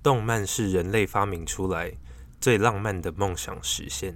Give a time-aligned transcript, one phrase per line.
[0.00, 1.92] 动漫是人类发明出来
[2.40, 4.14] 最浪漫的梦想实现。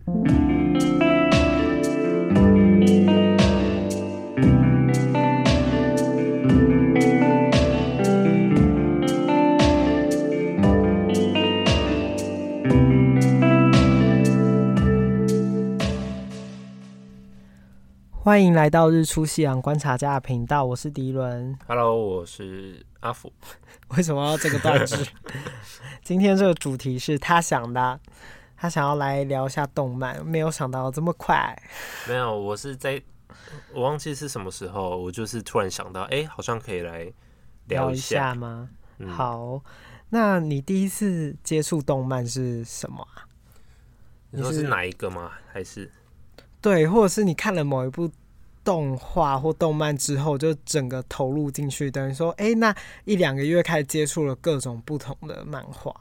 [18.25, 21.59] 欢迎来到日出夕阳观察家的频道，我是迪伦。
[21.67, 23.33] Hello，我是阿福。
[23.97, 24.97] 为什么要这个段子？
[26.03, 28.01] 今天这个主题是他想的，
[28.57, 31.55] 他想要来聊一下动漫，没有想到这么快。
[32.09, 33.01] 没有，我是在，
[33.75, 37.13] 我忘记是什么时候，我就是突然想到，哎，好像可以来
[37.67, 38.69] 聊一下，聊一下吗？
[38.99, 39.63] 嗯、好，
[40.09, 43.29] 那你第一次接触动漫是什么啊？
[44.31, 45.31] 你说是哪一个吗？
[45.53, 45.91] 还是
[46.63, 48.11] 对，或者是你看了某一部？
[48.65, 55.95] 动画或动漫之后，就整个投入进去，等于说，哎、欸，那一两个月开始接触了各种不同的漫画，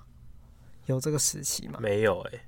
[0.86, 1.80] 有这个时期吗？
[1.82, 2.42] 没有哎、欸。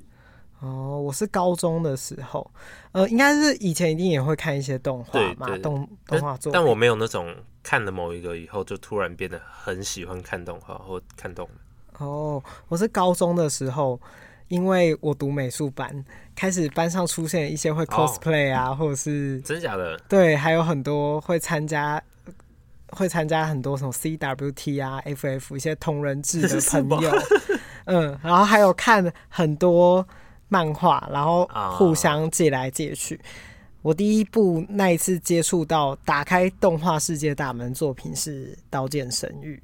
[0.59, 2.49] 哦，我是高中的时候，
[2.93, 6.53] 呃，应该是以前一定也会看一些动画嘛，动动画作。
[6.53, 12.07] 但我没有那种看了某一个以后就突然变得很喜欢看动画或看动漫。
[12.07, 13.99] 哦，我是高中的时候。
[14.53, 19.97] 因为我读美术班，开始班上出现一些会 cosplay 啊，哦、或者是真假的？
[20.07, 21.99] 对，还有很多会参加，
[22.91, 27.11] 会参加很多什么 CWT 啊、FF 一些同人志的朋友，
[27.85, 30.07] 嗯，然后还有看很多
[30.49, 33.15] 漫画，然后互相借来借去。
[33.15, 33.19] 哦、
[33.81, 39.59] 我第一部那一次接触到打开动画世界大门作品是《刀剑神域》。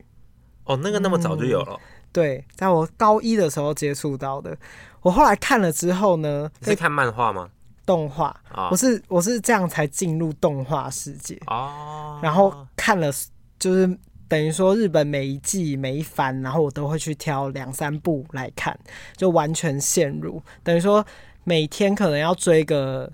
[0.63, 1.75] 哦，那个那么早就有了。
[1.75, 1.79] 嗯
[2.11, 4.57] 对，在我高一的时候接触到的。
[5.01, 7.49] 我后来看了之后呢，你是看漫画吗？
[7.85, 8.35] 动画，
[8.69, 12.19] 我是我是这样才进入动画世界哦。
[12.21, 13.11] 然后看了，
[13.57, 18.77] 就是等于说日本每一季每一番，然后我都会去挑两三部来看，
[19.15, 20.39] 就完全陷入。
[20.63, 21.03] 等于说
[21.43, 23.11] 每天可能要追个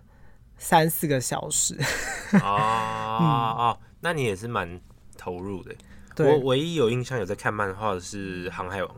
[0.58, 1.78] 三四个小时。
[2.34, 4.82] 哦哦，那你也是蛮
[5.18, 5.74] 投入的。
[6.16, 8.92] 对我唯一有印象有在看漫画的是《航海王》，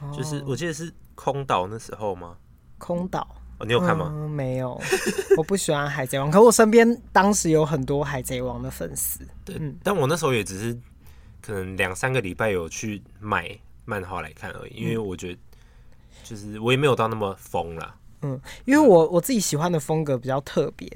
[0.00, 2.36] 哦，就是我记得是空岛那时候吗？
[2.78, 3.26] 空岛
[3.58, 4.12] 哦，你有看吗？
[4.14, 4.78] 嗯，没有，
[5.36, 9.26] 我不喜欢海贼王，可我身边当时有很多海贼王的粉丝。
[9.44, 10.78] 对，嗯，但我那时候也只是
[11.40, 15.38] 可能两三个礼拜有去买漫画来看而已，因为我觉得
[16.22, 17.94] 就是我也没有到那么疯啦。
[18.26, 20.88] 嗯，因为我我自己喜欢的风格比较特别，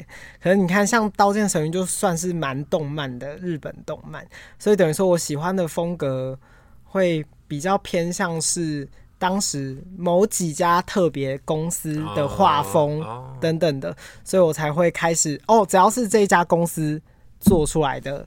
[0.43, 4.27] 可能你看像《刀剑神域》就算是蛮动漫的日本动漫，
[4.59, 6.37] 所以等于说我喜欢的风格
[6.83, 13.05] 会比较偏向是当时某几家特别公司的画风
[13.41, 17.01] 等等的，所以我才会开始哦，只要是这家公司
[17.39, 18.27] 做出来的，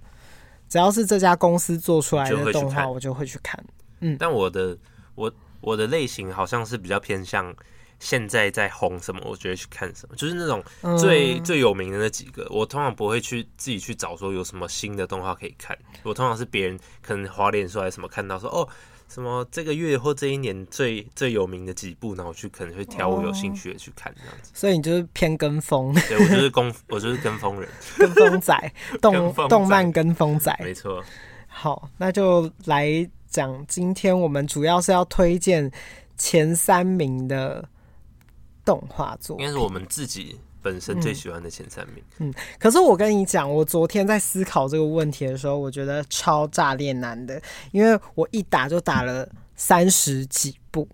[0.70, 3.62] 只要是这家公司做出来的动画，我就会去看。
[4.00, 4.78] 嗯，但我的
[5.16, 7.54] 我我的类型好像是比较偏向。
[8.04, 9.22] 现在在红什么？
[9.24, 10.62] 我觉得去看什么，就是那种
[11.00, 12.46] 最、嗯、最有名的那几个。
[12.50, 15.78] 我通常不会去自己去找说有什么新的动画可以看。
[16.04, 18.68] 我通常是别人可能滑脸出来什么看到说哦
[19.08, 24.52] 什么这个月或这一年最最有名的几部，然后我去可能会挑我有兴趣的去看这样子。
[24.54, 25.94] 所以你就是偏跟风？
[26.10, 31.02] 对，我就是跟我就是跟风人，跟风仔，动动漫跟风仔，没错。
[31.48, 35.72] 好，那就来讲，今天我们主要是要推荐
[36.18, 37.64] 前三名的。
[38.66, 42.02] 动画作应该是我们自己本身最喜欢的前三名。
[42.20, 47.42] 嗯，嗯，可是我跟你讲，我昨天在思考这个问题的时候，我觉得超炸裂难的，
[47.72, 50.88] 因为我一打就打了三十几部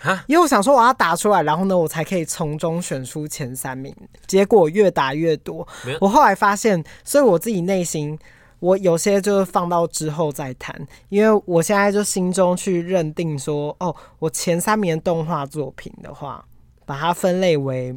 [0.00, 3.94] 哈，因为我想说我要打出来，然后呢，我才可以从中选出前三名。
[4.26, 5.68] 结果越打越多，
[6.00, 8.18] 我后来发现，所以我自己内心，
[8.60, 10.74] 我有些就是放到之后再谈，
[11.10, 16.42] 因为我现在就心中去认定说，哦，我前三名的动画作品的话。
[16.86, 17.94] 把它分类为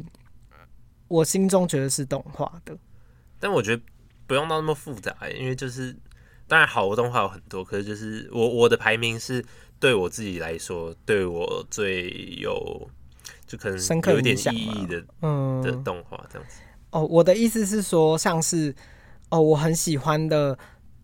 [1.08, 2.76] 我心中觉得是动画的，
[3.38, 3.82] 但我觉得
[4.26, 5.96] 不用到那么复杂，因为就是
[6.46, 9.42] 当然好的动画有很多，可是就是我我的排名是
[9.78, 12.90] 对我自己来说，对我最有
[13.46, 13.78] 就可能
[14.12, 16.60] 有一点意义的嗯的动画这样子。
[16.90, 18.74] 哦，我的意思是说，像是
[19.30, 20.58] 哦，我很喜欢的。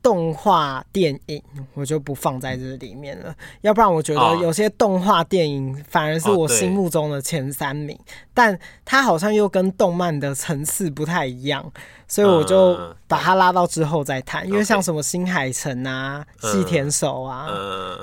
[0.06, 1.43] 动画电影
[1.75, 7.99] 我就不放在这里面了，要不然我觉得有些动画电影反而是我心目中的前三名，
[8.32, 11.73] 但它好像又跟动漫的层次不太一样，
[12.06, 14.47] 所以我就把它拉到之后再谈。
[14.47, 17.49] 因为像什么新海诚啊、细田守啊、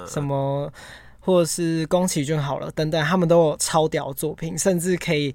[0.06, 0.70] 什么
[1.22, 5.34] 或者是宫崎骏好了等等，他们都有超屌作品，甚至可以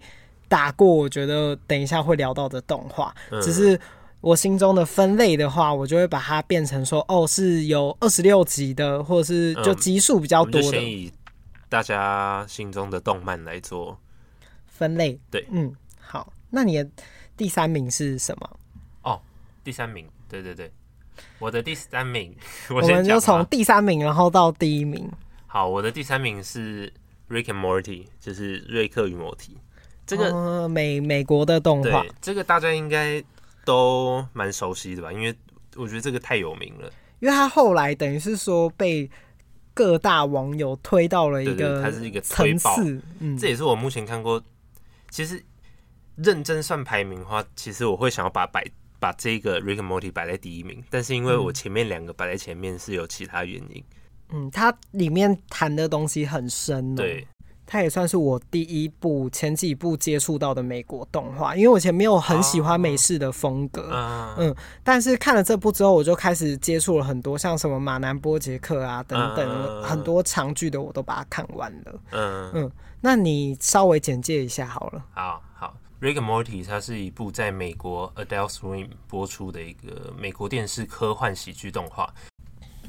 [0.49, 3.81] 打过我觉得等一下会聊到的动画，只是。
[4.21, 10.69] 我心中的分类的话，我就会把它变成说，哦，是有二十六集的，或者是就集数比较多的。
[10.69, 11.13] 嗯、先以
[11.69, 13.99] 大家心中的动漫来做
[14.67, 15.19] 分类。
[15.31, 16.91] 对，嗯，好，那你的
[17.37, 18.59] 第三名是什么？
[19.03, 19.21] 哦，
[19.63, 20.71] 第三名，对对对，
[21.39, 22.35] 我的第三名，
[22.71, 25.09] 我，我们就从第三名然后到第一名。
[25.47, 26.93] 好，我的第三名是
[27.31, 29.57] Rick and Morty，就是瑞克与摩提。
[30.07, 33.23] 这个、呃、美美国的动画，这个大家应该
[33.69, 35.13] 都蛮熟悉的吧？
[35.13, 35.35] 因为
[35.77, 36.91] 我觉得这个太有名了。
[37.21, 39.11] 因为他后来等于是说被
[39.75, 42.99] 各大网友推到了一个，它是一个层次。
[43.19, 44.43] 嗯，这也是我目前看过。
[45.11, 45.45] 其实
[46.17, 48.65] 认真算排名的话，其实我会想要把摆
[48.99, 53.85] 把这个 Rick and Morty 摆在第一名，但是因为我前面两个摆在前面是有其他原因。
[54.31, 56.97] 嗯，它里面谈的东西很深哦。
[56.97, 57.27] 对，
[57.71, 63.83] 它也算是我第一部、前几部接触到的美国动画，因为我以前没有很喜欢美式的风格。
[63.93, 72.01] 哦、嗯，但是看了这部之后，我就开始接触了很多，像什么马南波杰克啊等等，嗯、很多长剧的我都把它看完了。
[72.13, 72.73] 嗯嗯，
[73.03, 75.05] 那你稍微简介一下好了。
[75.13, 82.11] 好好，Rick and Morty 它是一部在美国 Adult Swim 播出的一个美国电视科幻喜剧动画。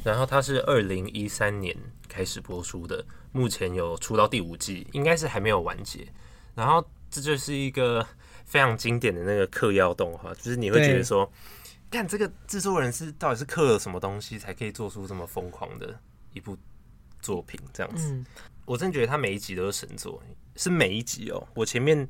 [0.02, 1.75] 然后它是二零一三年
[2.08, 6.08] 开始播出的，目前有出到第五季，应该是还没有完结。
[6.56, 8.06] 然后这就是一个
[8.46, 11.31] 非常经典的那个嗑药动画，就是你会觉得说，
[11.90, 16.00] 看这个制作人是到底是嗑了什么东西，才可以做出这么疯狂的
[16.34, 16.58] 一部
[17.22, 18.12] 作品这样子。
[18.12, 18.26] 嗯、
[18.66, 20.22] 我真的觉得他每一集都是神作，
[20.56, 21.48] 是每一集哦。
[21.54, 22.08] 我前面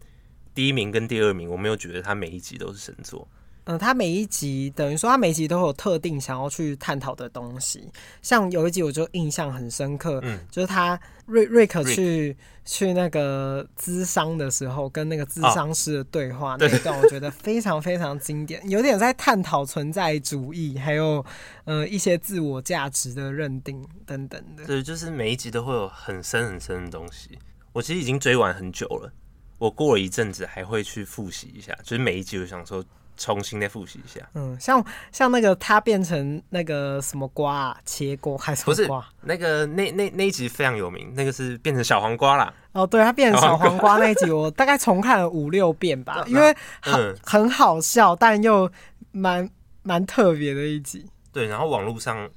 [0.53, 3.27] 第一名跟第二名，我没有觉得他每一集都是神作。
[3.69, 7.87] 嗯，他每一集等于说，他每一集都有特定想要去探讨的东西。
[8.23, 12.35] 像有一集我就印象很深刻，嗯，就是他瑞瑞克去
[12.65, 21.23] 去那个咨商的时候，跟那个咨商师的对话那一段，我觉得非常非常经典，有点在探讨存在主义，还有
[21.65, 24.65] 呃一些自我价值的认定等等的。
[24.65, 27.37] 对，就是每一集都会有很深很深的东西。
[27.71, 29.13] 我其实已经追完很久了，
[29.59, 32.83] 我过了一阵子还会去复习一下，就是每一集我想说。
[33.19, 34.27] 重新再复习一下。
[34.33, 38.99] 嗯，像像那个他变成那个什么瓜啊，切瓜还是什么瓜？
[39.01, 42.51] 不是那个那那那一集非常有名，那个是变成小黄瓜啦。
[42.71, 48.71] 哦，对，他变成小黄瓜那一集，我大概重看了五六遍吧，因为很、嗯、很好笑，但又
[49.11, 49.47] 蛮
[49.83, 51.05] 蛮特别的一集。
[51.33, 52.29] 对，然后网络上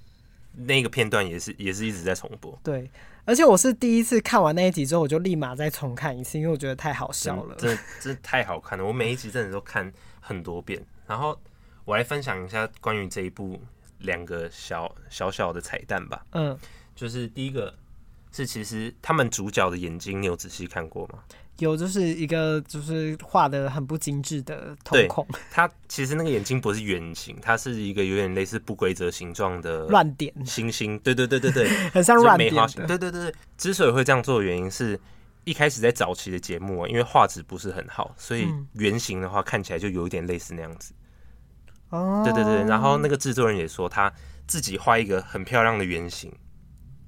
[0.55, 2.59] 那个片段也是也是一直在重播。
[2.65, 2.91] 对，
[3.25, 8.85] 而且我是第一次看完那一集之后，我就立马再重看一次，因为我觉得太好笑了，真的真的太好看了。
[8.85, 9.93] 我每一集真的都看。
[10.25, 11.39] 很多遍，然后
[11.85, 13.61] 我来分享一下关于这一部
[13.99, 16.25] 两个小小小的彩蛋吧。
[16.31, 16.57] 嗯，
[16.95, 17.75] 就是第一个
[18.31, 21.19] 是，其实他们主角的眼睛，你有仔细看过吗？
[21.59, 25.27] 有，就是一个就是画的很不精致的瞳孔。
[25.51, 30.99] 它其实那个眼睛不是圆形，它是一个有点类似不规则形状的乱点星星。
[31.01, 32.87] 对对对对对， 很像乱点的。
[32.87, 34.99] 对对对对，之所以会这样做的原因是。
[35.45, 40.95] 一开始在早期的节目啊，因为画质不是很好，所以原型的话看起来就有一点类似那样子。
[41.91, 44.13] 哦，对对对，然后那个制作人也说他
[44.47, 46.33] 自己画一个很漂亮的原型，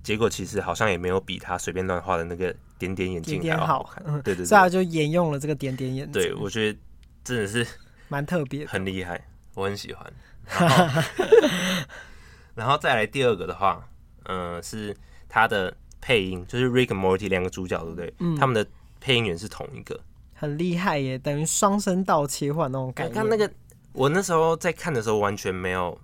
[0.03, 4.03] 结果其实好像也没有比他随便乱画的那个点点眼镜还要好看。
[4.03, 6.13] 点点对对对，所以他就沿用了这个点点眼镜。
[6.13, 6.79] 对，我觉得
[7.23, 7.65] 真的是
[8.09, 10.13] 蛮特别，很厉害，我很喜欢。
[10.45, 11.03] 然后，
[12.57, 13.89] 然后再来第二个的话，
[14.25, 14.97] 嗯、呃，是
[15.29, 15.73] 他的。
[16.05, 18.13] 配音就是 Rick and Morty 两个主角，对不对？
[18.19, 18.67] 嗯，他们的
[19.01, 19.99] 配音员是同一个，
[20.35, 23.15] 很厉害耶，等于双声道切换那种感觉。
[23.15, 23.51] 看那个，
[23.95, 25.99] 我那时候在看的时候完全没有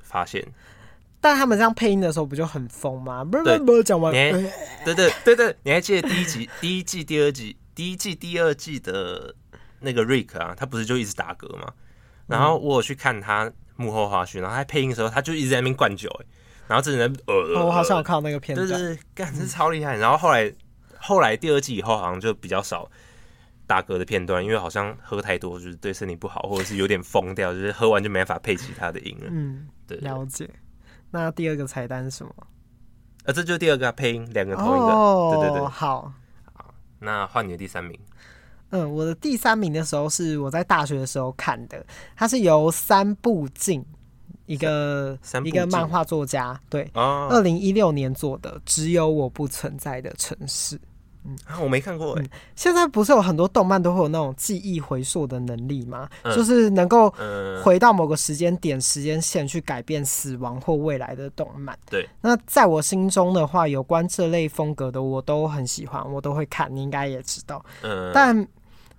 [0.00, 0.44] 发现。
[1.20, 3.24] 但他们这样配音的时候不就很疯吗？
[3.24, 4.12] 不是不是不是，讲完。
[4.12, 4.32] 对
[4.84, 9.32] 对对对，你还记得第一集、第一季、第二季、第一季、第二季的
[9.78, 10.56] 那个 Rick 啊？
[10.56, 11.72] 他不是就一直打嗝吗？
[12.26, 16.26] 然后我有去看他幕后花絮，然后他配音的时候，他就一直在那边灌酒，哎。
[16.68, 19.96] 然后这人呃、哦，我好像有看到那个片段，对对对，干，这超厉害。
[19.96, 20.52] 然后后来
[20.98, 22.90] 后来第二季以后，好像就比较少
[23.66, 29.26] 打嗝的片段，因为好像喝太多就是对身体不好，或者是有点疯掉，就是喝完就没法配其他的音了。
[29.30, 30.50] 嗯，对，了解。
[31.10, 32.34] 那第二个彩蛋是什么？
[33.24, 34.86] 呃，这就是第二个配音，两个同一个。
[34.86, 36.12] 哦，对对对，好。
[36.52, 37.98] 好，那换你的第三名。
[38.70, 43.84] 嗯，我的第三名的时候是我在大学的时候看的，它是由三部进。
[44.46, 50.76] 一个一个漫画作家，对，二零一六年做的《只有我不存在的城市》。
[51.28, 52.30] 嗯，我没看过哎、欸。
[52.54, 56.08] 现在不是有很多动漫都会有那种记忆回溯的能力吗？
[56.22, 57.12] 嗯、就是能够
[57.64, 61.76] 回到某个时间点、时间线去改变死亡或未来的动漫。
[61.90, 62.08] 对。
[62.20, 66.72] 那在我心中的话，有关这类风格的我都很喜欢，我都会看。
[66.72, 67.60] 你应该也知道。
[67.82, 68.12] 嗯。
[68.14, 68.46] 但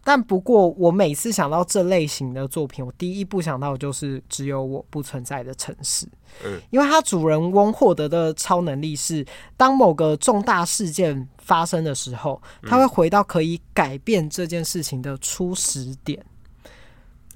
[0.08, 6.06] 但不过，我每次想到这类型的作品，我第一步想到的就是《只有我不存在的城市》。
[6.46, 9.26] 嗯，因为它主人翁获得的超能力是，
[9.58, 16.24] 当某个重大事件发生的时候，他会回到可以改变这件事情的初始点。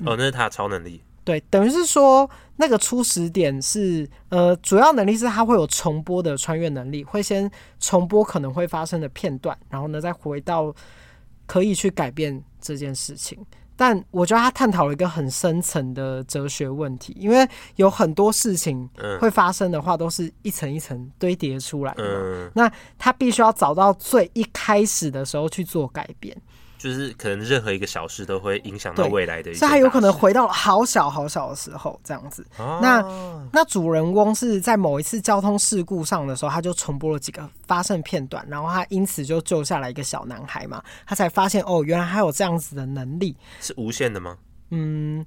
[0.06, 1.04] 哦，那是他的超能力。
[1.26, 7.52] 对，等于是说，那个初始点是，呃，主要能力是他会有重播的穿越能力，会先
[7.82, 10.74] 重播可能会发生的片段，然后呢，再回到
[11.52, 13.38] 可以去改变这件事情，
[13.76, 18.90] 但我觉得他探讨了一个很深层的哲学问题，因为有很多事情
[19.20, 22.04] 会发生的话，都是一层一层堆叠出来的。
[22.06, 26.42] 嗯，那他必须要找到最一开始的时候去做改变。
[26.82, 32.44] 就是可能任何一个小事都会影响到未来的一，所以他有可能回到了好小好小的时候这样子。
[32.58, 33.00] 哦、那
[33.54, 44.36] 那主人翁是在某一次交通事故上的时候，他就重播了几个发生片段，然后他因此就救下来一个小男孩嘛，他才发现哦，原来他有这样子的能力，是无限的吗？
[44.72, 45.24] 嗯，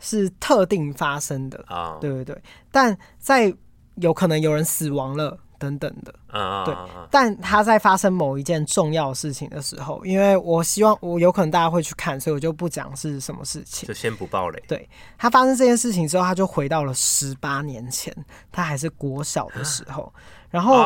[0.00, 3.54] 是特定发生的啊，哦、对对对，但在
[3.96, 5.38] 有可能有人死亡了。
[5.58, 6.74] 等等的，啊，对，
[7.10, 14.62] 但他在发生某一件重要的事情的时候，因为我希望我有可能大家会去看，所以我就不讲是什么事情，就先不爆雷。
[14.68, 18.14] 对，他发生这件事情之后，他就回到了十八年前，
[18.52, 20.12] 他还是国小的时候。
[20.50, 20.84] 然后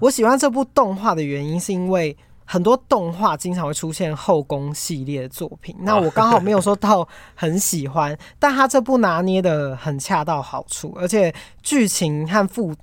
[0.00, 12.74] 我喜欢这部动画的原因，是因为很多动画经常会出现后宫系列的作品，那我刚好没有说到很喜欢，但他这部拿捏的很恰到好处，而且剧情和复。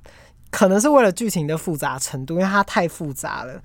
[0.50, 3.62] 可能是为了剧情的复杂程度，因为它太复杂了。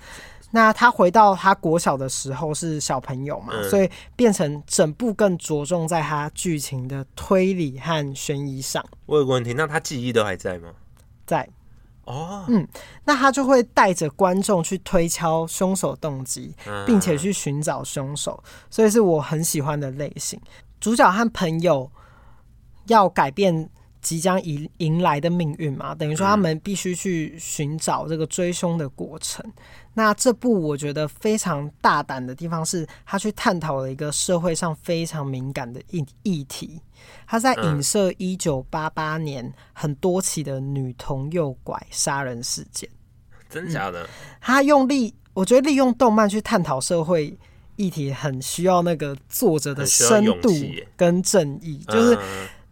[0.54, 8.84] 那他回到他国小的时候是小朋友嘛，嗯、所以变成整部更着重在他剧情的推理和悬疑上。
[9.06, 10.68] 我有个问题，那他记忆都还在吗？
[11.24, 11.48] 在。
[12.04, 12.68] 哦，嗯，
[13.04, 20.38] 那他就会带着观众去推敲凶手动机，并且去寻找凶手，所以是我很喜欢的类型。
[20.78, 21.90] 主角和朋友
[22.88, 23.70] 要改变。
[24.02, 29.42] 即将迎迎来的命运嘛，等于说他们必须去寻找这个追凶的过程。
[29.46, 29.62] 嗯、
[29.94, 36.80] 那这部我觉得非常大胆的地方是，他去探讨了一个社会上非常敏感的议议题。
[37.26, 42.90] 他在影射一九八八年很多起的女童诱拐杀人事件。
[43.48, 44.08] 真假的？
[44.40, 47.38] 他用力，我觉得利用动漫去探讨社会
[47.76, 50.50] 议题，很需要那个作者的深度
[50.96, 52.18] 跟正义，就是。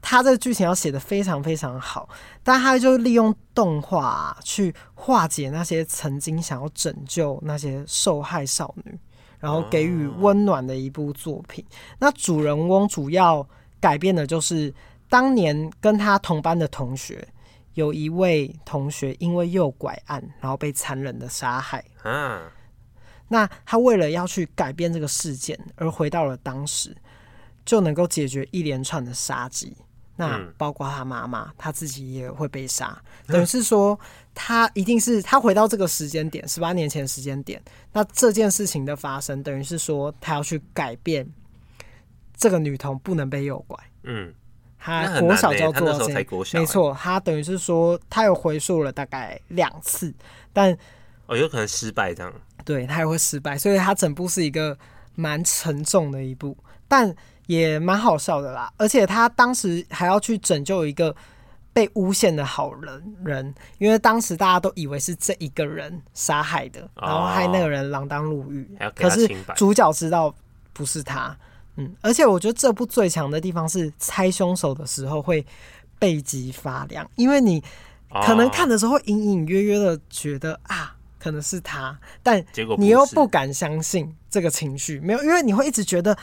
[0.02, 2.08] 他这个剧情要写得非常非常好，
[2.42, 8.98] 但他就利用动画去化解那些曾经想要拯救那些受害少女，
[9.38, 11.64] 然后给予温暖的一部作品。
[11.98, 13.46] 那主人翁主要
[13.78, 14.72] 改变的就是
[15.08, 17.26] 当年跟他同班的同学，
[17.74, 21.84] 有一位同学因为诱拐案，然后被残忍的杀害。
[23.28, 26.96] 那他为了要去改变这个事件，而回到了当时，
[27.64, 29.76] 就能够解决一连串的杀机。
[30.20, 33.98] 那包括他妈妈，他自己也会被杀，等于是说
[34.34, 37.58] 他一定是他回到这个时间点，十八年前时间点。
[37.90, 41.26] 那这件事情的发生，等于是说他要去改变
[42.36, 43.78] 这个女童不能被诱拐。
[44.02, 44.34] 嗯，
[44.78, 46.12] 他国小就要做这
[46.52, 50.12] 没错，他等于是说他有回溯了大概两次，
[50.52, 50.76] 但
[51.24, 52.30] 哦有可能失败这样，
[52.62, 54.76] 对他也会失败，所以他整部是一个
[55.14, 56.54] 蛮沉重的一部，
[56.86, 57.16] 但。
[57.50, 61.12] 也蛮好笑的啦，而且他当时还要去拯救一个
[61.72, 68.70] 被诬陷的好人人，因为当时大家都以为是这一个人杀害的，然后害那个人锒铛入狱。
[68.78, 70.32] 哦、可是主角知道
[70.72, 71.36] 不是他，
[71.74, 75.44] 嗯，而且我觉得这部最强的地方是猜凶手的时候会
[75.98, 77.60] 背脊发凉，因为你
[78.24, 80.94] 可能看的时候隐隐约约的觉得啊。
[81.22, 82.42] 可能是他，但
[82.78, 86.16] 你又不敢相信这个情绪，没有，因为你会一直觉得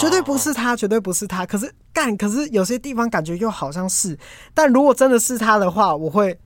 [0.00, 1.44] 绝对不是他，绝对不是他。
[1.44, 4.16] 可是干，可是有些地方感觉又好像是。
[4.54, 6.38] 但如果真的是他的话，我会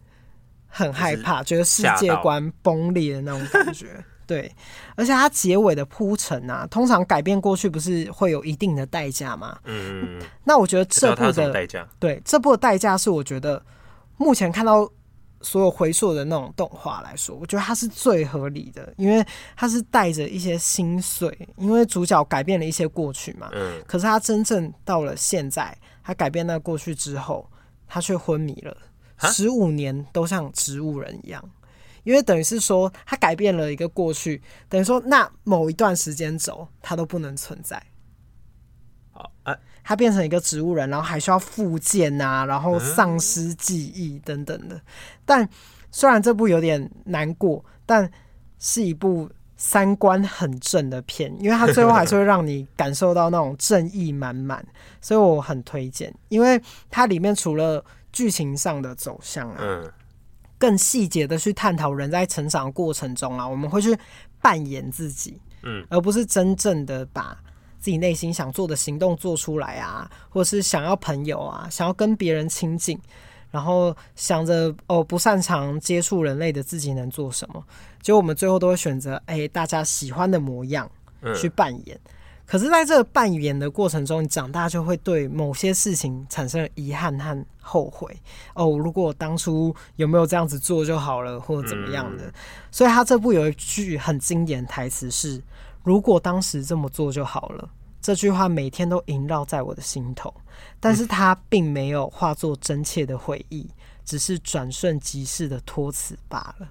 [0.66, 4.02] 很害怕，觉得世界观崩裂的那种感觉。
[4.26, 4.50] 对，
[4.94, 9.58] 而且他结尾的铺陈啊，通常改变过去不是会有一定的代价吗？
[9.64, 13.62] 嗯，那我觉得这部的代价，对，这部的代价是我觉得
[14.16, 14.90] 目前看到。
[15.42, 19.24] 所有回溯的那种动画来说，我觉得它是最合理的，因为
[19.56, 23.48] 它是带着一些心碎，因为主角改变了一些过去嘛。
[23.52, 23.82] 嗯。
[23.86, 27.50] 可是他真正到了现在，他改变那过去之后，
[27.86, 28.76] 他却昏迷了，
[29.18, 31.42] 十五年都像植物人一样，
[32.04, 37.82] 因为等于是说他改变了一个过去，等于说那某一段时间轴他都不能存在。
[39.12, 39.58] 好，哎。
[39.82, 44.80] 他变成一个植物人，然后还需要复健啊，然后丧失记忆等等的。
[45.24, 45.48] 但
[45.90, 48.10] 虽然这部有点难过，但
[48.58, 54.64] 是一部三观很正的片，因为它最后还是会让你感受到那种正义满满，
[55.00, 56.14] 所以我很推荐。
[56.28, 59.92] 因为它里面除了剧情上的走向啊，嗯，
[60.58, 63.96] 更细节的去探讨人在成长过程中啊，我们会去
[64.40, 67.36] 扮演自己，嗯，而不是真正的把
[67.80, 72.96] 自己内心想做的行动做出来啊，或者是想要朋友啊，想要跟别人亲近。
[73.50, 77.60] 然后想着哦，不擅长接触人类的自己能做什么？
[78.00, 80.88] 结果我们最后都会选择哎，大家喜欢的模样
[81.34, 81.98] 去扮演。
[82.04, 82.12] 嗯、
[82.46, 88.16] 可是，在这个扮演的过程中，你长大就会对某些事情产生遗憾和后悔。
[88.54, 92.26] 哦，如果我当初有没有这样子做就好了，或者怎么样的？
[92.26, 92.32] 嗯、
[92.70, 95.42] 所以他这部有一句很经典的台词是
[95.82, 97.68] ：“如果当时这么做就好了。”
[98.02, 100.32] 这句话每天都萦绕在我的心头，
[100.80, 103.68] 但是它并没有化作真切的回忆，
[104.06, 106.68] 只是转瞬即逝的托词罢了。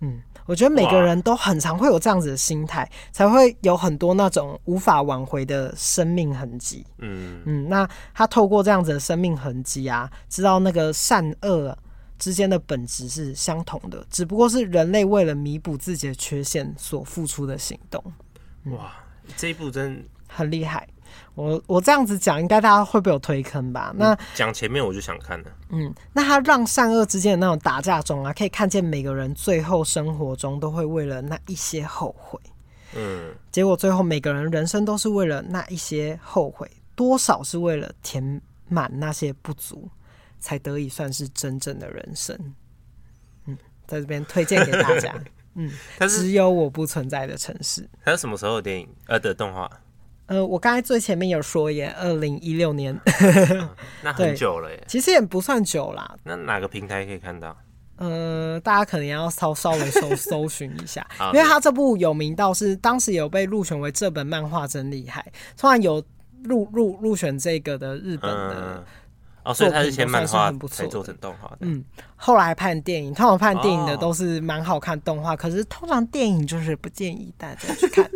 [0.00, 6.84] 嗯，我觉得每个人都很常会有这样子的心态，才会有很多那种无法挽回的生命痕迹。
[6.98, 11.76] 嗯嗯，那他透过这样子的生命痕迹啊，知道那个善恶
[12.24, 18.02] 之间的本质是相同的，只不过是人类为了弥补自己的缺陷所付出的行动。
[18.62, 18.90] 嗯、哇！
[19.36, 20.88] 这一部真很厉害，
[21.34, 23.92] 我我这样子讲，应该大家会被我推坑吧？
[23.94, 32.40] 那讲前面我就想看了，嗯，那他让善恶之间的那种打架中啊，可以看见每个人最后生活中都会为了那一些后悔，
[32.96, 39.88] 嗯，结果最后每个人人生都是为了那一些后悔，多少是为了填满那些不足，
[40.44, 42.38] 才得以算是真正的人生。
[43.46, 45.14] 嗯，在这边推荐给大家。
[45.56, 47.88] 嗯，它是只有我不存在的城市。
[48.04, 48.86] 它是什么时候的电影？
[49.06, 49.70] 呃，的动画？
[50.26, 53.68] 呃，我刚才最前面有说耶，二零一六年，嗯，
[54.02, 54.84] 那很久了耶。
[54.86, 56.14] 其实也不算久啦。
[56.24, 57.56] 那哪个平台可以看到？
[57.96, 65.24] 呃，大家可能要稍稍微搜搜寻一下， 因为他这部有名到是当时有被入选为这本漫画真厉害，
[65.56, 66.04] 突然有
[66.42, 68.84] 入入入选这个的日本的。
[69.44, 71.58] 嗯哦，所以他是先漫画才做成动画的。
[71.60, 71.84] 嗯，
[72.16, 78.10] 后来拍电影，通常拍电影的都是蛮好看动画，哦、可是通常电影就是不建议大家去看。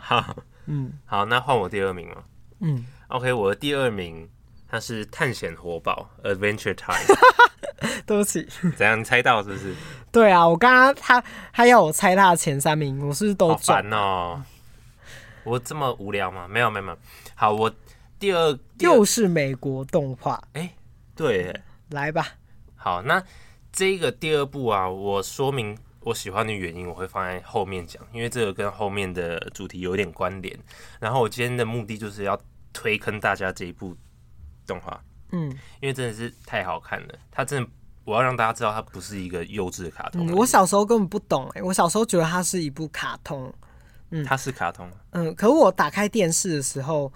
[0.00, 2.24] 好，嗯，好，那换我第二名了。
[2.60, 4.28] 嗯，OK，我的第二名
[4.68, 6.96] 他是探险活宝 Adventure Time。
[8.06, 9.00] 对不起，怎样？
[9.00, 9.74] 你猜到是不是？
[10.12, 14.40] 对啊，我刚刚他他要我猜他的前三名，我是不是都准哦？
[15.42, 16.46] 我这么无聊吗？
[16.48, 16.98] 没有，没有，没有。
[17.34, 17.68] 好，我。
[18.22, 20.74] 第二，又是美国动画，哎、欸，
[21.16, 22.24] 对，来吧。
[22.76, 23.20] 好，那
[23.72, 30.56] 这个第二部啊，我说明我喜欢的原因，我会放在后面讲，因为这个跟后面的主题有点关联。
[31.00, 32.40] 然后我今天的目的就是要
[32.72, 33.96] 推坑大家这一部
[34.68, 37.14] 动画，嗯，因为真的是太好看了。
[37.28, 37.68] 它真的，
[38.04, 40.32] 我要让大家知道，它不是一个幼稚的卡通、嗯。
[40.36, 43.52] 我小时候根本不懂、欸，哎，我小时候觉得它是一部卡通，
[44.10, 47.12] 嗯，它是卡通，嗯，可我打开电视的时候。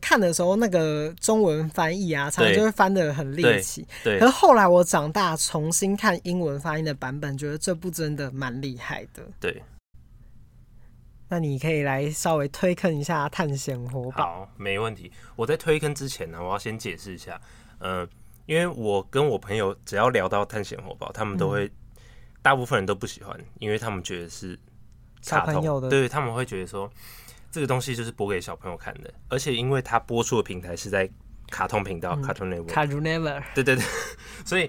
[0.00, 3.84] 看的时候那个中文翻译啊，常常就会翻的很猎奇。
[4.04, 9.24] 对，可是后来我长大重新看英文发音的版本，觉得这部真的蛮厉害的。
[9.40, 9.60] 对，
[11.28, 14.10] 那你可以来稍微推坑一下《探险活宝》。
[14.12, 15.10] 好，没问题。
[15.34, 17.40] 我在推坑之前呢，我要先解释一下。
[17.80, 18.08] 嗯、呃，
[18.46, 21.70] 因为我跟我朋友只要聊到《探险活宝》，他们都会、嗯、
[22.42, 24.56] 大部分人都不喜欢，因为他们觉得是
[25.26, 26.88] 卡通小朋友的，对，他们会觉得说。
[27.54, 31.08] 这个东西就是播给小朋友看的，而且因为它播出的平台是在
[31.52, 32.66] 卡通频道，Cartoon Network。
[32.66, 33.44] Cartoon Network。
[33.54, 33.84] 对对对，
[34.44, 34.68] 所以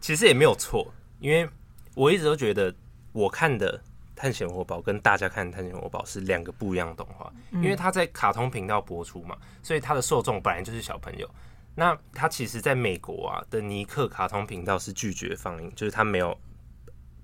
[0.00, 1.48] 其实也没有错，因为
[1.94, 2.74] 我一直都觉得
[3.12, 3.78] 我看的
[4.16, 11.30] 《探险活宝》跟大家看的《探险活宝》是两个不一样的动画，因为它在卡通频道播出嘛，所以它的受众本来就是小朋友。
[11.76, 16.36] 那它其实在美国啊的尼克卡通频道是拒绝放映，就是它没有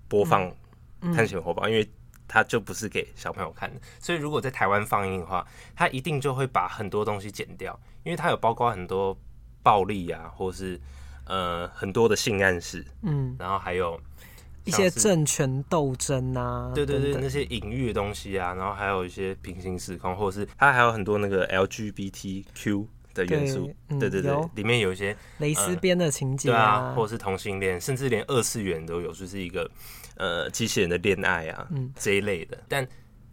[0.07, 0.49] 播放
[1.13, 1.91] 《探险活宝》，因为。
[2.35, 9.15] 它就不是给小朋友看的，所以如果在台湾放映的话，它一定就会把很多东西剪掉，因为它有包括很多
[9.63, 10.81] 暴力啊，或是
[11.27, 14.01] 呃很多的性暗示，嗯，然后还有
[14.65, 29.71] 一些政权斗争啊，对对对，那些隐喻的东西啊，然后还有一些平行时空，或者是它还有很多那个 LGBTQ 的元素，对，嗯、对对对，里面有一些蕾丝边的情节啊，对啊，或者是同性恋，甚至连二次元都有，就是一个。
[30.23, 32.87] 呃，机器人的恋爱啊，嗯，这一类的，但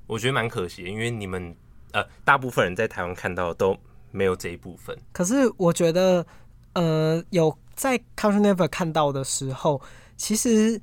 [0.08, 1.56] 我觉得蛮可惜的，因为你们
[1.92, 3.78] 呃，大部分人在台湾看到都
[4.10, 4.98] 没有这一部分。
[5.12, 6.26] 可是我觉得，
[6.74, 9.80] 呃，有在 Cartoon Network 看到的时候，
[10.18, 10.82] 其实，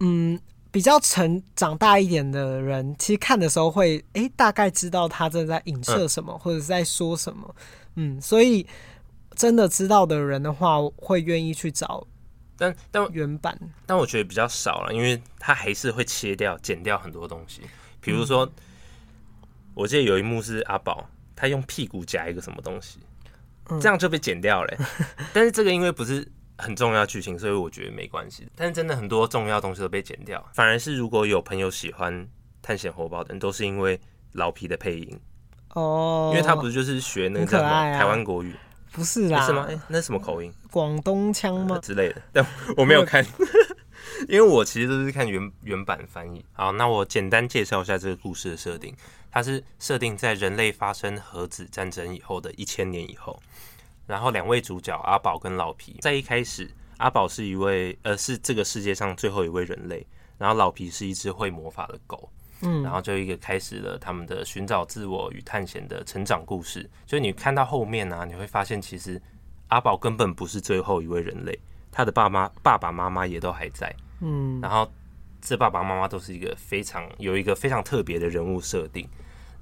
[0.00, 0.38] 嗯，
[0.70, 7.56] 比较成长大一点的人，其实看的时候会，哎、欸，大概知道他正在影射什么，嗯、或者是在说什么，
[7.96, 8.66] 嗯，所以
[9.34, 12.06] 真的知道的人的话，会愿意去找。
[12.56, 17.62] 但但原版，但我觉得比较少了，因为它还是会切掉、剪掉很多东西。
[18.00, 18.52] 比如说，嗯、
[19.74, 23.00] 我记得有一幕是阿宝他用屁股夹一个什么东西，
[23.70, 24.78] 嗯、这样就被剪掉了。
[25.32, 26.26] 但是这个因为不是
[26.58, 28.46] 很重要剧情，所以我觉得没关系。
[28.54, 32.12] 但是真的很多重要东西都被剪掉，反而是如果有朋友喜欢
[32.62, 33.98] 《探险活宝》的人，都是因为
[34.32, 35.20] 老皮的配音
[35.70, 38.54] 哦，因为他不是就是学那个什么台湾国语。
[38.94, 39.66] 不是啦，是吗？
[39.68, 40.54] 哎、欸，那是什么口音？
[40.70, 41.80] 广东腔吗、呃？
[41.80, 43.26] 之类的， 但我没有看，
[44.28, 46.44] 因为我其实都是看原原版翻译。
[46.52, 48.94] 好，那我简单介绍一下这个故事的设定。
[49.32, 53.42] 它是设定在人类发生核子战争以后的一千年以后，
[54.06, 60.06] 然后两位主角阿宝跟老皮，在一开始，阿宝是一位呃是这个世界上最后一位人类，
[60.38, 62.30] 然后老皮是一只会魔法的狗。
[62.60, 66.88] 嗯，然后就一个开始了他们的寻找自我与探险的成长故事。
[67.06, 69.20] 所以你看到后面呢、啊，你会发现其实
[69.68, 71.58] 阿宝根本不是最后一位人类，
[71.90, 73.94] 他的爸妈、爸爸妈妈也都还在。
[74.20, 74.90] 嗯，然后
[75.40, 79.06] 这爸爸妈妈都是一个非常有一个非常特别的人物设定。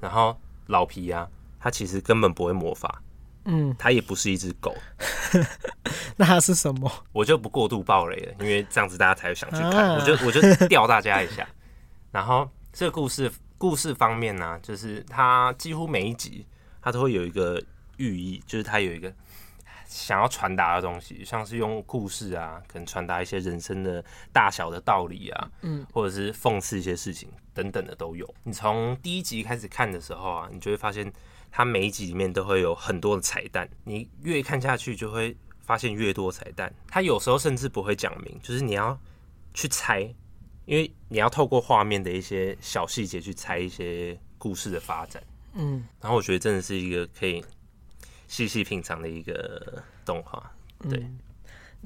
[0.01, 1.29] 然后老皮呀、啊，
[1.59, 3.03] 他其实根本不会魔法。
[3.47, 4.77] 嗯，他也不是一只狗。
[6.17, 6.89] 那他是什么？
[7.11, 9.91] 我就不过度暴雷了，因为这样子大家才会想去看。
[9.91, 11.49] 啊、我就我就吊大家一下，
[12.13, 12.49] 然后。
[12.73, 16.47] 这个故事故事方面呢、啊，就是它几乎每一集
[16.81, 17.63] 它都会有一个
[17.99, 19.13] 寓意，就是它有一个
[19.87, 28.35] 想要传达的东西，像是用故事啊，可能传达一些人生的大小的道理啊，嗯，或者是讽刺一些事情等等的都有。
[28.43, 31.13] 你从第一集开始看的时候啊，你就会发现
[31.51, 36.73] 它每一集里面都会有很多的彩蛋，你越看下去就会发现越多彩蛋。
[36.89, 38.99] 它有时候甚至不会讲明，就是你要
[39.53, 40.13] 去猜。
[40.65, 45.23] 因为你要透过画面的一些小细节去猜一些故事的发展，
[45.55, 47.45] 嗯，然后我觉得真的是一个可以
[48.29, 50.51] 细细品尝的一个动画，
[50.89, 51.19] 对、嗯，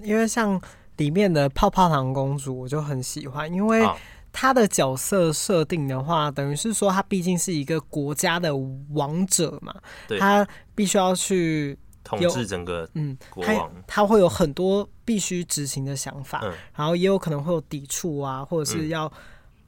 [0.02, 0.60] 因为像
[0.96, 3.86] 里面的泡泡糖公主，我就很喜欢，因为
[4.32, 8.54] 她的角色设定的话，等于是说她毕竟是一个国家的
[8.90, 9.74] 王者嘛，
[10.18, 11.78] 她必须要去。
[12.07, 19.12] 统治整个嗯，国王，他会有很多必须执行的想法，嗯、然后也有可能会有抵触啊，或者是要、嗯、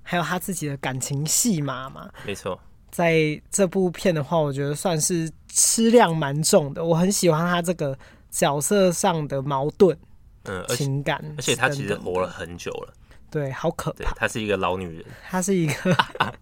[0.02, 2.08] 还有他自己的感情戏码嘛。
[2.24, 2.58] 没错，
[2.90, 6.84] 在这部片的话，我觉得算是吃量蛮重的。
[6.84, 7.98] 我很喜欢他这个
[8.30, 9.98] 角色上的矛盾，
[10.44, 12.94] 嗯，情感，而且他其实活了很久了。
[13.30, 14.10] 对，好可怕。
[14.14, 15.96] 她是一个老女人，她是一个，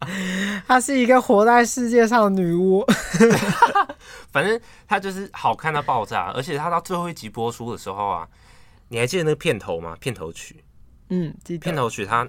[0.67, 2.85] 她是一个活在世界上的女巫。
[4.31, 8.29] 反正她就是好看到爆炸，而且她到最后一集播出的时候啊，
[8.89, 9.97] 你还记得那个片头吗？
[10.01, 10.63] 片头曲，
[11.09, 12.29] 嗯，片头曲她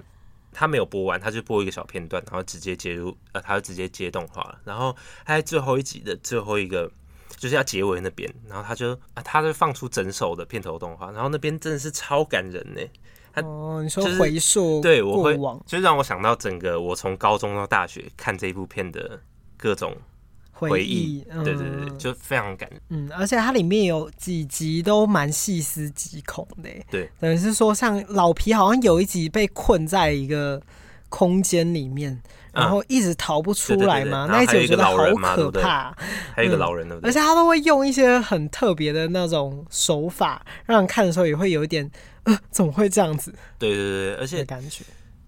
[0.52, 4.58] 她没有播完，她就播一个小片段，然后直接接入，呃，她就直接接动画了。
[4.64, 6.90] 然后她在最后一集的最后一个
[7.36, 12.80] 就是要结尾那边，然后他就啊，他就放出整首的片头动画，然后那边真的是超感人呢。
[13.44, 19.20] 哦，你说回溯对，我会就让我想到整个我从高中到大学看这一部片的
[19.56, 19.96] 各种
[20.52, 22.80] 回忆，对对对，就非常感人。
[22.88, 30.60] 嗯，而且它里面有几集都蛮细思极恐的，对，等于是说像老皮好像有一集被困在一个
[31.08, 32.20] 空间里面，
[32.52, 34.96] 然后一直逃不出来嘛，那一集我觉得好
[35.36, 35.96] 可怕，
[36.34, 41.88] 还有一个老人，而且他都会用一些很特别的那种手法，让人看的时候也会有一点。
[42.50, 43.32] 怎么会这样子？
[43.58, 44.84] 对对对，而且感觉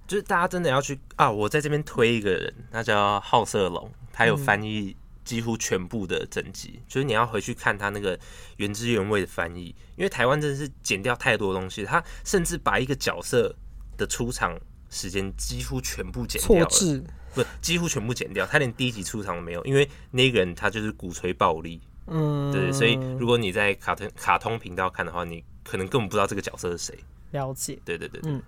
[0.06, 1.30] 就是大家真的要去啊！
[1.30, 8.18] 我在这边推一个人，他叫好色龙，他有翻译几乎全部的整集，嗯、就是你要回去看他那个
[8.56, 13.54] 原汁原味的翻译，因为台湾真的是剪掉太多东西，他甚至把一个角色
[13.96, 14.58] 的出场
[14.88, 25.44] 时间几乎全部剪掉了，不，几乎全部剪掉，他连第一集出场都没有，因为那个人他就是鼓吹暴力，嗯，对，所以如果你在卡通卡通频道看的话，你。
[25.62, 26.98] 可能根本不知道这个角色是谁。
[27.30, 28.42] 了解，对对对，嗯，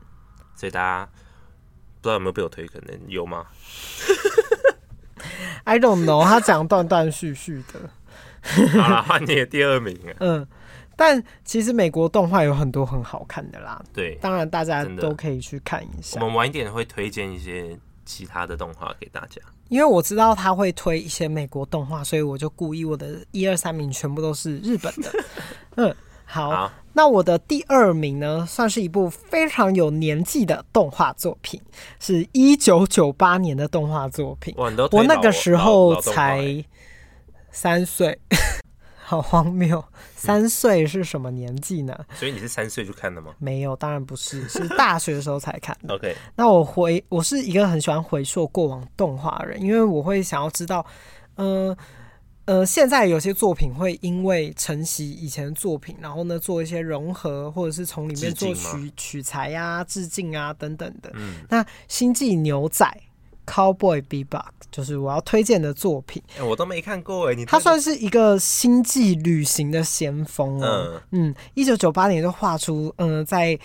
[0.57, 1.07] 所以大家
[2.01, 3.47] 不知道有没有被我推，可能有吗？
[5.63, 7.91] I don't know，他讲断断续续的。
[8.83, 9.97] 好了，换你的第二名。
[10.19, 10.45] 嗯，
[10.97, 13.81] 但其实美国动画有很多很好看的啦。
[13.93, 16.19] 对，当然大家都可以去看一下。
[16.21, 19.41] 我们晚一点会推荐一些其他的动画给大家，
[19.73, 25.11] 因为我知道他会推一些美国动画，所以我就故意我的一二三名全部都是日本的。
[25.77, 25.97] 嗯。
[26.25, 31.61] 好，好，那我的第二名呢，算是一部非常有年纪的动画作品，
[32.01, 34.55] 是一九九八年的动画作品。
[34.57, 34.71] 我
[35.05, 36.65] 那个时候才
[37.51, 38.19] 三岁，
[39.05, 39.85] 好荒谬！
[40.27, 41.99] 三岁是什么年纪呢？
[42.15, 43.35] 所以你是三岁就看的吗？
[43.39, 45.95] 没有，当然不是， 是大学的时候才看的。
[45.95, 50.85] OK，那我回，我是一个很喜欢回溯过往动画的人，因为我会想要知道，
[51.37, 51.77] 嗯、呃。
[52.45, 61.13] 呃，现在有些作品会因为承袭以前的作品，然后呢做一些融合，或者是从里面做取取材呀、啊、致敬啊等等的。
[61.15, 62.85] 嗯，那《星际牛仔》
[63.47, 66.23] （Cowboy Bebop） 就是我要推荐的作品。
[66.37, 71.01] 欸、我都没看过哎，你他算是一个星际旅行的先锋哦。
[71.11, 73.59] 嗯，一九九八年就画出，嗯、呃，在。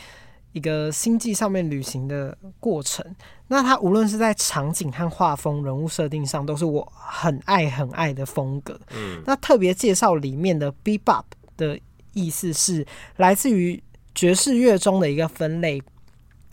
[0.54, 3.06] 一个星际上面旅行的过程，
[3.48, 8.80] 那它无论是在场景和画风、人物设定上，都是我很爱很爱的风格。
[8.96, 11.26] 嗯，那特别介绍里面的 Bebop
[11.58, 11.80] 的
[12.14, 12.84] 意思是
[13.18, 13.84] 来自于
[14.16, 15.80] 爵士乐中的一个分类。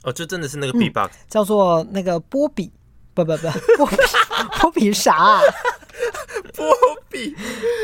[0.03, 2.71] 哦，就真的是那个 Bebop，、嗯、叫做那个波比，
[3.15, 3.49] 不不不，
[3.79, 3.97] 波 比
[4.61, 5.41] 波比啥、啊？
[6.55, 6.67] 波
[7.09, 7.35] 比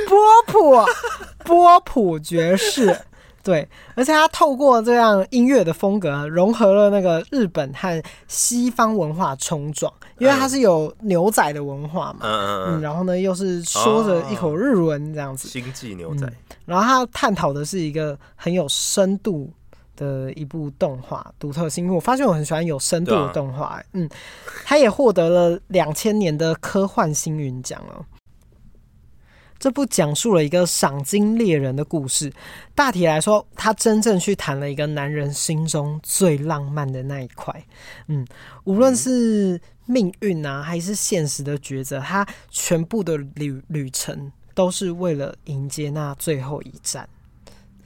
[0.08, 0.84] 波普
[1.44, 2.96] 波普爵士。
[3.42, 19.50] 对，而且他透过这样音乐的风格，融合了那个日本和西方文化冲撞，因为他是有牛仔的文化嘛，嗯嗯，嗯，然后呢又是说着一口日文这样子，星际牛仔、嗯，然后他探讨的是一个很有深度
[20.00, 21.84] 的一部动画，独特性。
[21.84, 24.08] 因为我发现我很喜欢有深度的动画、啊，嗯，
[24.64, 28.02] 他也获得了两千年的科幻星云奖哦。
[29.58, 32.32] 这部讲述了一个赏金猎人的故事。
[32.74, 37.62] 大体来说，他真正去谈了一个男人心中最浪漫的那一块。
[38.06, 38.26] 嗯，
[38.64, 47.06] 无论是命运啊，还是现实的抉择，他全部的旅旅程都是为了迎接那最后一站。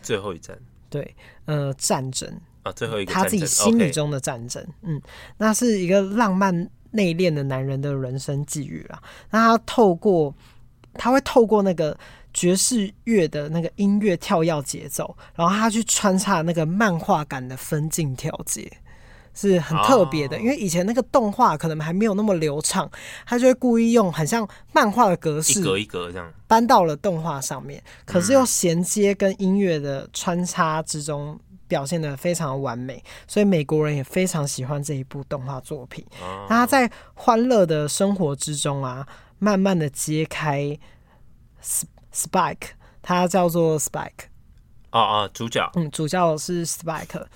[0.00, 0.56] 最后一战，
[1.02, 4.64] 对，呃，战争啊，最后一个他自己心里中的战争。
[4.82, 5.02] 嗯，
[5.38, 9.02] 那是一个浪漫内敛的男人的人生际遇啦。
[9.30, 10.32] 那他透过。
[10.96, 11.98] 他会透过那个
[12.32, 18.70] 爵士乐的那个音乐跳跃节奏，然后他去穿插那个漫画感的分镜跳接，
[19.34, 20.40] 是很特别的。
[20.40, 22.90] 因为以前那个动画可能还没有那么流畅，
[23.26, 33.02] 他就会故意用很像漫画的格式，一格一格这样搬到了动画上面，可是又衔接跟音乐的穿插之中，表现的非常完美。
[33.26, 36.04] 所以美国人也非常喜欢这一部动画作品。
[36.48, 39.06] 那他在欢乐的生活之中啊。
[39.40, 40.78] 慢慢的揭开
[42.14, 42.68] ，Spike，
[43.02, 44.30] 他叫做 Spike，
[44.88, 47.26] 啊啊，主角，嗯，主角是 Spike。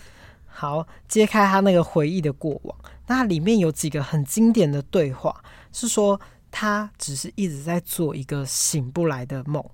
[0.58, 2.76] 好，揭开他那个回忆的过往。
[3.06, 5.40] 那里面有几个很经典的对话，
[5.70, 9.64] 是说他只是一直在做一个醒不来的梦。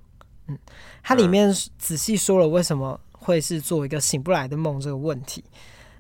[0.49, 0.59] 嗯，
[1.03, 5.42] 他里面仔细说了为什么会是做一个醒不来的梦这个问题。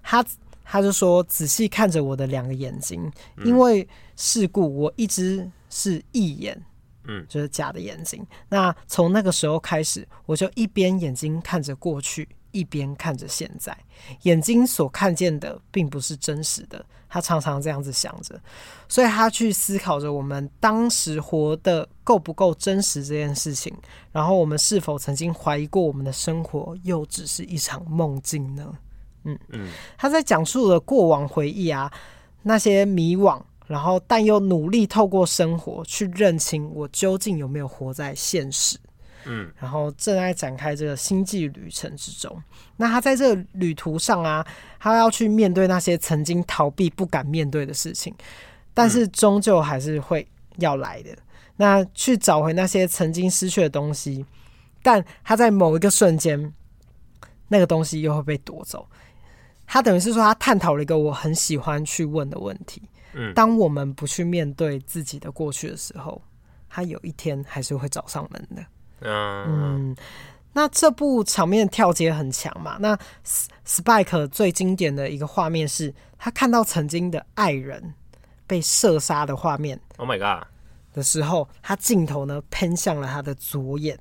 [0.02, 0.22] 他
[0.62, 3.10] 他就说，仔细看着我的两个眼睛，
[3.44, 5.50] 因为事故，我一直。
[5.76, 6.62] 是一眼，
[7.02, 8.24] 嗯，就是假的眼睛。
[8.48, 13.76] 那从那个时候开始，我就一边眼睛看着过去，一边看着现在。
[14.22, 16.82] 眼睛所看见的并不是真实的。
[17.08, 18.40] 他常常这样子想着，
[18.88, 23.72] 所以他去思考着我们当时活得够不够真实这件事情。
[24.10, 28.72] 然后我们是否曾经怀疑过我们的生活又只是一场梦境呢？
[29.24, 31.92] 嗯嗯，他在讲述了过往回忆啊，
[32.42, 33.40] 那些迷惘。
[33.66, 38.76] 然后，但又努力透过生活去认清我究竟有没有活在现实。
[39.26, 42.42] 嗯，然后正在展开这个星际旅程之中。
[42.76, 44.46] 那他在这个旅途上啊，
[44.78, 48.14] 他要去面对那些曾经逃避、不敢面对的事情，
[48.72, 51.16] 但是终究还是会要来的。
[51.56, 54.24] 那去找回那些曾经失去的东西，
[54.82, 56.52] 但他在某一个瞬间，
[57.48, 58.88] 那个东西又会被夺走。
[59.66, 62.82] 他等于是说，他探讨了一个我很喜欢去问的问题。
[63.32, 66.20] 当我们不去面对自己的过去的时候，
[66.68, 68.66] 他有一天还是会找上门的。
[69.04, 69.94] 嗯，
[70.52, 72.76] 那这部场面跳接很强嘛？
[72.80, 72.98] 那
[73.66, 77.94] Spike 最经典的一个画面是他看到曾经的爱人
[78.46, 79.78] 被射杀的画面。
[79.98, 80.46] Oh my god！
[80.92, 83.98] 的时候，他镜头呢喷向了他的左眼，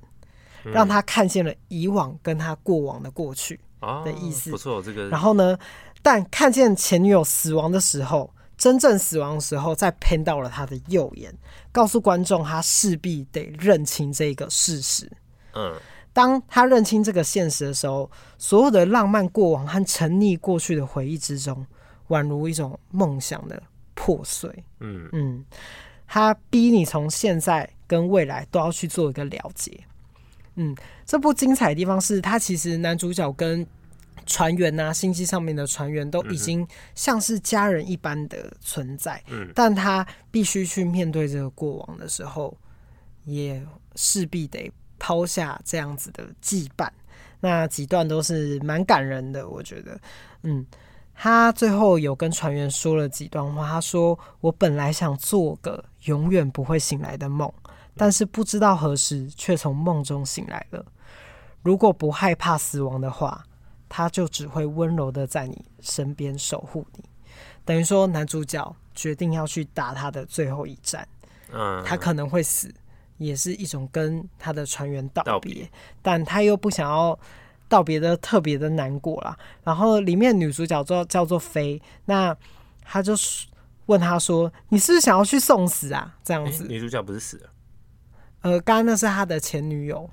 [0.62, 3.60] 让他看见了以往跟他过往的过去
[4.04, 4.50] 的意思。
[4.50, 5.08] 不错，这个。
[5.08, 5.58] 然后呢，
[6.02, 8.33] 但看见前女友死亡的时候。
[8.56, 11.34] 真正死亡的时候，再偏到了他的右眼，
[11.72, 15.10] 告诉观众他势必得认清这个事实。
[15.54, 15.74] 嗯，
[16.12, 21.66] 当他认清这个现实的时候，所有的浪漫过往和沉溺过去的回忆之中，
[22.08, 23.62] 宛如一种梦想的
[23.94, 24.50] 破碎。
[24.80, 25.44] 嗯嗯，
[26.06, 29.78] 他逼你从现在跟未来都要去做一个了结。
[30.54, 33.66] 嗯，这部精彩的地方是他其实男主角跟。
[34.26, 42.56] 船员呐，星际上面的船员都已经像是家人一般的存在，嗯，但他必须去面对这个过往的时候，
[43.24, 46.88] 也势必得抛下这样子的羁绊。
[47.40, 50.00] 那几段都是蛮感人的，我觉得，
[50.44, 50.66] 嗯，
[51.14, 57.52] 他最后有跟船员说了几段话，他说：“我本来想做个永远不会醒来的梦，
[57.96, 60.84] 但是不知道何时却从梦中醒来了。
[61.62, 63.44] 如果不害怕死亡的话，
[63.96, 67.04] 他就只会温柔的在你身边守护你。
[67.64, 71.06] 等于说，男主角决定要去打他的最后一战。
[71.52, 72.74] 嗯，他可能会死，
[73.18, 75.70] 也是一种跟他的船员道别，
[76.02, 77.16] 但他又不想要
[77.68, 79.38] 道别的特别的难过啦。
[79.62, 82.36] 然后里面女主角叫叫做飞，那
[82.82, 83.14] 他就
[83.86, 87.48] 问他说：“你是不是想要去送死啊？”这样子，女主角不是死了？
[88.44, 90.08] 呃，刚刚那是他的前女友，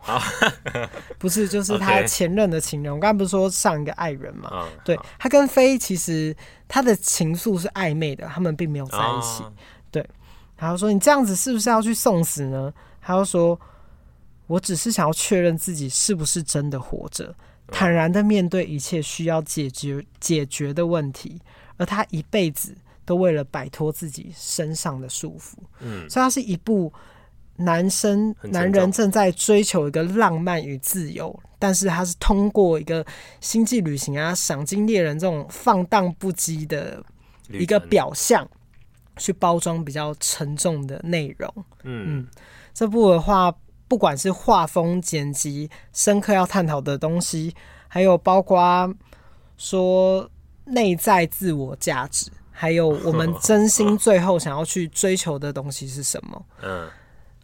[1.19, 2.89] 不是，就是他前任的情人。
[2.89, 4.65] 我刚刚不是说上一个爱人嘛？
[4.85, 6.33] 对，他跟飞其实
[6.65, 9.43] 他的情愫是暧昧的，他们并没有在一起。
[9.91, 10.07] 对。
[10.55, 13.59] 然后说：“你这样子是不是要去送死呢？”他就说
[14.47, 17.35] ：“我只是想要确认自己是不是真的活着，
[17.67, 21.41] 坦然的面对一切需要解决解决的问题。
[21.75, 25.55] 而他一辈子都为了摆脱自己身上的束缚。
[25.79, 26.93] 嗯，所以他是一部
[27.63, 33.05] 男生男人正在追求一个浪漫与自由，但是他是通过一个
[33.39, 37.03] 星际旅行啊、赏金猎人这种放荡不羁的
[37.49, 38.47] 一个表象。”
[39.17, 42.27] 去包装比较沉重的内容，嗯，嗯，
[42.73, 43.53] 这部的话，
[43.87, 47.53] 不管是画风、剪辑、深刻要探讨的东西，
[47.89, 48.91] 还有包括
[49.57, 50.27] 说
[50.63, 56.45] 内在自我价值，还有我们真心 最后想要去追求的东西是什么？
[56.63, 56.89] 嗯，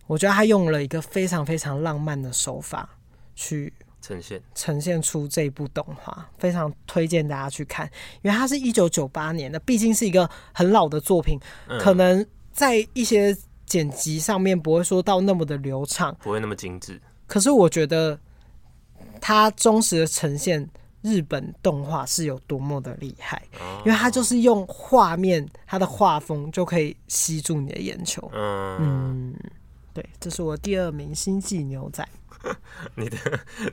[0.07, 2.89] 我觉得他用了一个非常非常浪漫的手法
[3.35, 3.71] 去。
[3.99, 7.85] 呈现呈现出这部动画，非常推荐大家去看，
[8.21, 17.01] 因为它是一九九八年的，毕竟是一个很老的作品，嗯、可能在一些剪辑上面不会说到那么的流畅，不会那么精致。
[17.25, 18.17] 可是我觉得
[19.19, 20.65] 它忠实的呈现
[21.01, 28.29] 日本动画是有多么的厉害，哦、因为它就是用画面，它的画风就可以吸住你的眼球。
[28.33, 29.35] 嗯，嗯，
[29.97, 32.07] 对，这是我第二名《星际牛仔》。
[32.93, 33.17] 你的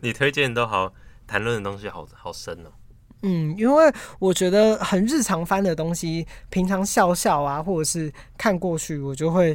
[0.00, 0.90] 你推荐都好，
[1.26, 2.72] 谈论的东西好好深哦。
[3.20, 9.54] 嗯，因为我觉得很日常翻的东西，平常笑笑啊，或者是看过去，我就会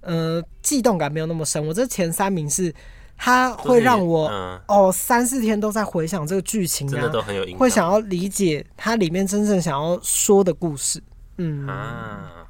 [0.00, 1.66] 呃悸动感没有那么深。
[1.66, 2.74] 我这前三名是，
[3.18, 11.02] 它会让我、嗯、哦三四天都在回想这个剧情啊，真的都很有影响，会想要理解它里面真正想要说的故事。
[11.36, 12.46] 嗯啊，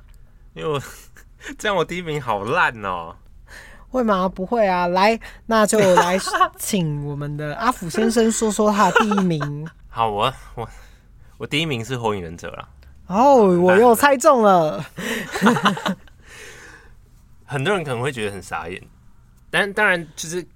[0.54, 0.80] 因为我
[1.58, 3.16] 这样我第一名好烂哦。
[3.90, 4.28] 会吗？
[4.28, 4.86] 不会啊！
[4.86, 6.16] 来，那就来
[6.56, 9.68] 请我们的阿福先生说说他的第一名。
[9.90, 10.68] 好，我我
[11.38, 12.68] 我第一名是《火影忍者》啦。
[13.08, 14.84] 哦，我又猜中了。
[17.44, 18.80] 很多人可能会觉得很傻眼，
[19.50, 20.46] 但当然就是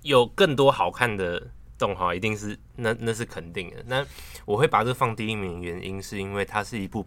[0.00, 1.46] 有更多好看的
[1.76, 3.76] 动画，一定是那那是肯定的。
[3.86, 4.02] 那
[4.46, 7.06] 我会把这放第一名原因，是因为它是一部。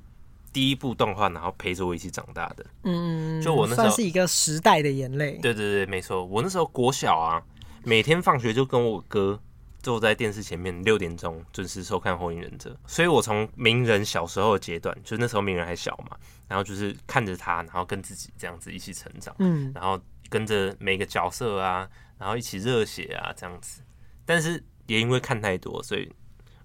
[0.53, 5.39] 第一部动画，然后陪着我一起长大的，嗯，就我那时候算是一个时代的眼泪。
[5.41, 7.41] 对对对，没错，我那时候国小啊，
[7.83, 9.39] 每天放学就跟我哥
[9.81, 12.69] 坐在电视前面，六点钟准时收看《火影忍者》。
[12.85, 21.87] 所以我从鸣人小时候的阶段，就那时候鸣人还小嘛，然后就是看着他，然后跟自己这样子一起成长，嗯，然后跟着每个角色啊，
[22.17, 23.81] 然后一起热血啊这样子。
[24.25, 26.11] 但是也因为看太多，所以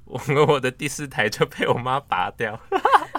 [0.05, 2.61] 我 我的第四台就被我妈拔掉。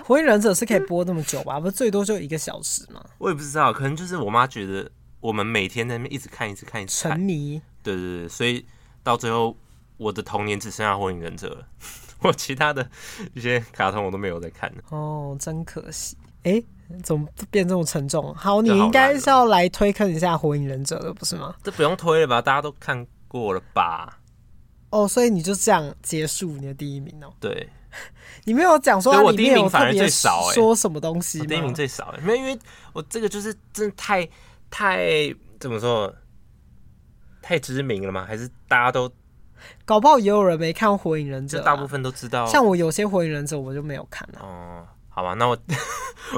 [0.08, 1.60] 火影忍者是可以播那么久吧？
[1.60, 3.04] 不是最多就一个小时吗？
[3.18, 4.90] 我也不知道，可能就是我妈觉得
[5.20, 7.62] 我们每天在那边一直看，一直看，一直看，沉迷。
[7.84, 8.66] 对对对，所以
[9.04, 9.54] 到最后
[9.98, 11.68] 我的童年只剩下火影忍者了，
[12.24, 12.90] 我其他的
[13.34, 14.84] 一些卡通我都没有在看了。
[14.92, 16.16] 哦，真可惜。
[16.44, 16.66] 哎、欸，
[17.04, 18.34] 怎么变这么沉重？
[18.34, 21.54] 好，你应该是要来推坑一下火影忍者的，不是吗？
[21.62, 22.42] 这不用推了吧？
[22.42, 24.20] 大家都看过了吧？
[24.92, 27.34] 哦，所以你就这样结束你的第一名哦？
[27.42, 27.68] 对。
[28.46, 31.46] 你没有讲说我第一名反而最少哎，说什么东西？
[31.46, 32.58] 第一名最少哎，没有，因为
[32.94, 34.28] 我这个就是真的太
[34.70, 36.14] 太怎么说，
[37.42, 38.26] 太知名了吗？
[38.26, 39.12] 还是大家都
[39.86, 42.46] 搞不好也有人没看《火影忍者》，大部分都知道。
[42.46, 44.40] 像我有些《火影忍者》，我就没有看了。
[44.42, 44.88] 哦。
[45.18, 45.58] 好吧，那 我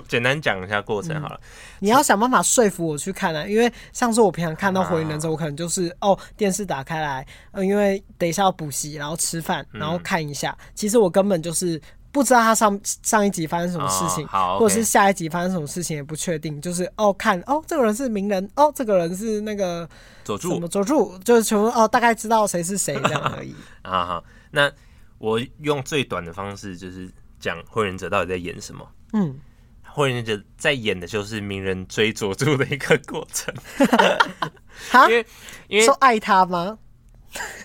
[0.07, 1.35] 简单讲一下过程好了。
[1.35, 1.47] 嗯、
[1.79, 10.55] 你要想办法说服我去看啊，因为上次我平常看到《火影忍者》，我可能就是哦，电视打开来，呃，因为等一下要补习，然后吃饭，然后看一下。
[10.57, 16.61] 嗯、其实我根本就是不知道他上上一集发生什么事情，哦好 okay、或者是下一集发生什么事情也不确定。
[16.61, 19.85] 就是哦，看哦，这个人是名人，哦，这个人是那个
[20.23, 23.53] 佐助，什么佐助，就是全部哦，大概知道谁是谁这样而已。
[23.83, 24.71] 啊好，那
[25.17, 27.11] 我用最短的方式就是。
[27.39, 28.91] 讲火影忍者到底在演什么？
[29.13, 29.39] 嗯，
[29.83, 33.53] 火影忍者在演的就是鸣人追佐助的一个过程。
[35.09, 35.25] 因为
[35.67, 36.77] 因为说爱他吗？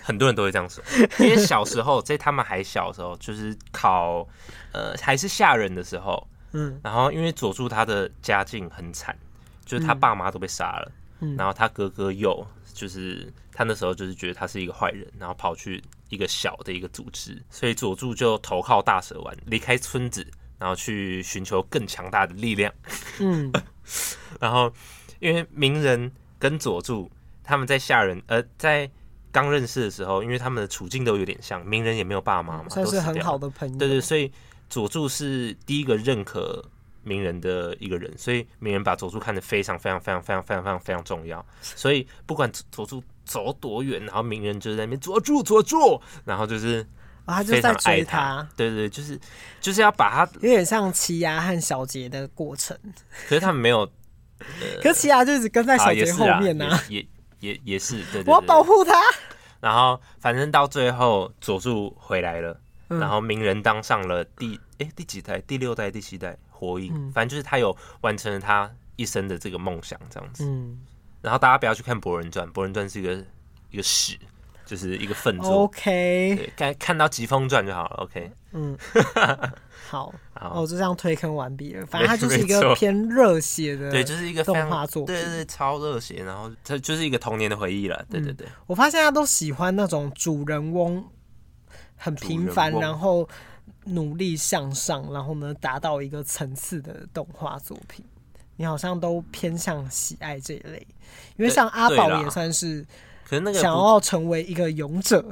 [0.02, 0.82] 很多人都会这样说。
[1.18, 4.26] 因为小时候 在他们还小的时候，就是考
[4.72, 9.16] 呃还是下人的时候，嗯，然后因为佐助他的家境很惨，
[9.64, 15.82] 就是他爸妈都被杀了，嗯，然后他哥哥又就是他那时候就是觉得他是一个坏人，然后跑去
[16.14, 20.26] 一个小的一个组织，所以佐助就投靠大蛇丸，离开村子，
[20.58, 22.72] 然后去寻求更强大的力量。
[23.18, 23.52] 嗯，
[24.40, 24.72] 然后
[25.18, 27.10] 因为鸣人跟佐助
[27.42, 28.90] 他们在下人呃在。
[29.34, 33.76] 刚认识的时候，因为他们的处境都有点像，鸣人也没有爸妈嘛，算是很好的朋友。
[33.76, 34.30] 对对，所以
[34.70, 36.64] 佐助是第一个认可
[37.02, 41.44] 鸣人的一个人，所以鸣人把佐助看得非常非常非常非常非常非常非常重要。
[41.60, 46.86] 所以不管佐助走多远，然后鸣人就在那边佐助佐助，然后就是
[47.24, 48.46] 啊，他就在追他。
[48.56, 49.18] 对对，就是
[49.60, 52.78] 就是要把他有点像奇犽和小杰的过程。
[53.28, 53.80] 可是他们没有，
[54.38, 56.80] 呃、可是奇犽就一直跟在小杰后面呢、啊。
[57.40, 58.94] 也也是，对，对，对，我要保护他。
[59.60, 62.58] 然后反正到最后佐助回来了，
[62.88, 65.38] 嗯、然后鸣人当上了第哎第几代？
[65.40, 66.92] 第六代、第七代火影。
[66.94, 70.44] 嗯、反正就是他有完成了他一生的这个梦想，这样子。
[70.46, 70.80] 嗯。
[71.24, 73.24] 然后大家不要去看《博人传》，《博人传》是一个
[73.70, 74.18] 一个屎，
[74.66, 75.62] 就是一个粪作。
[75.62, 76.52] OK。
[76.54, 77.96] 看看到《疾风传》就好了。
[78.04, 78.30] OK。
[78.52, 78.76] 嗯。
[79.86, 81.86] 好，好，我就这样推坑完毕了。
[81.86, 86.24] 反正它就是一个偏热血的，对，就是一个动画作品，对对对，超热血。
[86.24, 88.04] 然后它就是一个童年的回忆了。
[88.10, 91.04] 对对对，我发现大家都喜欢那种主人翁
[91.96, 93.28] 很平凡，然后
[93.84, 98.04] 努力向上，然后呢达到一个层次的动画作品。
[98.56, 100.86] 你好像都偏向喜爱这一类，
[101.36, 102.84] 因为像阿宝也算是，
[103.24, 105.24] 可是那个想要成为一个勇者。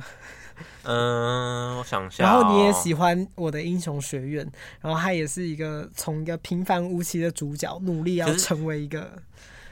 [0.84, 2.28] 嗯， 我想想、喔。
[2.28, 4.50] 然后你也喜欢我的英雄学院，
[4.80, 9.12] 然后他也是一个从一个平凡无奇的主角，努力要成为一个。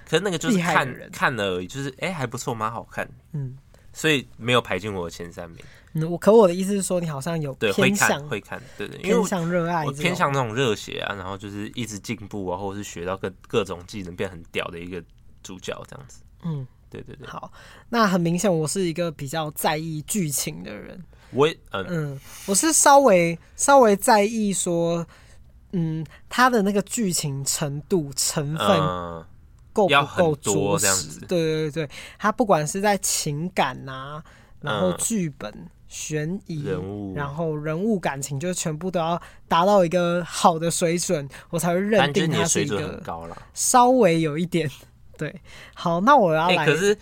[0.09, 3.09] 可是那个就是看看了而已，就是哎、欸、还不错，蛮好看。
[3.33, 3.57] 嗯，
[3.93, 5.65] 所以没有排进我的前三名。
[5.93, 15.03] 嗯，我可我的意思是说，你好像有偏向对会看会看，对对，对，偏向热爱，偏向那种热血啊，然后就是一直进步啊，或者是学到各各种技能，变很屌的一个
[15.43, 16.23] 主角这样子。
[16.45, 16.67] 嗯。
[16.93, 17.53] 对对对，好，
[17.89, 21.01] 那很明显，我是一个比较在意剧情的人。
[21.31, 25.07] 我也嗯，嗯，我是稍微稍微在意说，
[25.71, 28.67] 嗯，他的那个剧情程度成分
[29.89, 31.21] 够不够多这样子？
[31.27, 34.23] 对对对，他不管是在情感啊，
[34.61, 35.53] 然后剧本、
[35.89, 43.03] 悬、嗯、疑、人物，然后人物感情，就全部都要达到一个好的水准，我才会认定他是一个
[43.55, 44.71] 稍微有一点。
[45.17, 45.41] 对，
[45.75, 46.65] 好，那我要来。
[46.65, 46.97] 欸、可是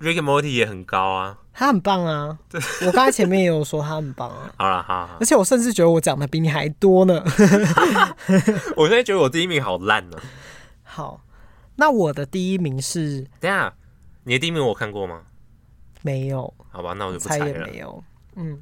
[0.00, 2.38] Rick and Morty 也很高啊，他很棒啊。
[2.50, 4.52] 对，我刚才前面也有说他很棒啊。
[4.58, 7.24] 好了，好，好，而且我甚至觉得我讲的比你还多呢。
[8.76, 10.18] 我现在觉得我第一名好烂呢。
[10.82, 11.20] 好，
[11.76, 13.26] 那我的第一名是……
[13.40, 13.72] 等下，
[14.24, 15.22] 你的第一名我看过吗？
[16.02, 16.52] 没有。
[16.70, 17.66] 好吧，那我就不猜了。
[17.66, 18.02] 没有。
[18.34, 18.60] 嗯，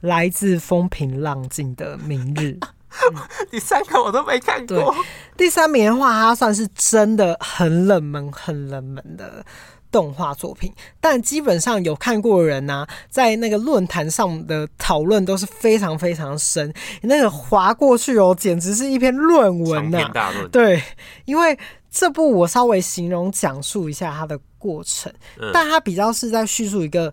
[0.00, 2.58] 来自风平浪静的明日。
[3.50, 4.94] 第三个我都没看过。
[5.36, 9.44] 第三名的话，它算是真的很冷门、很冷门的
[9.90, 10.72] 动画作品。
[10.98, 16.72] 但基本上有看过的人呢、啊，在那个论坛上的讨论都是非常非常深。
[17.02, 20.32] 那个划过去哦，简直是一篇论文呐、啊！
[20.50, 20.82] 对，
[21.26, 21.58] 因为
[21.98, 27.12] 这部我稍微形容讲述一下它的过程，嗯、但它比较是在叙述一个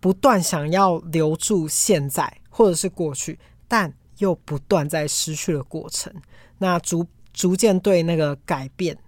[0.00, 6.12] 不断想要留住现在或者是过去，但又不断在失去的过程，
[6.58, 8.98] 那逐逐渐对那个改变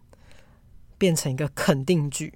[0.97, 2.33] 变成一个肯定句，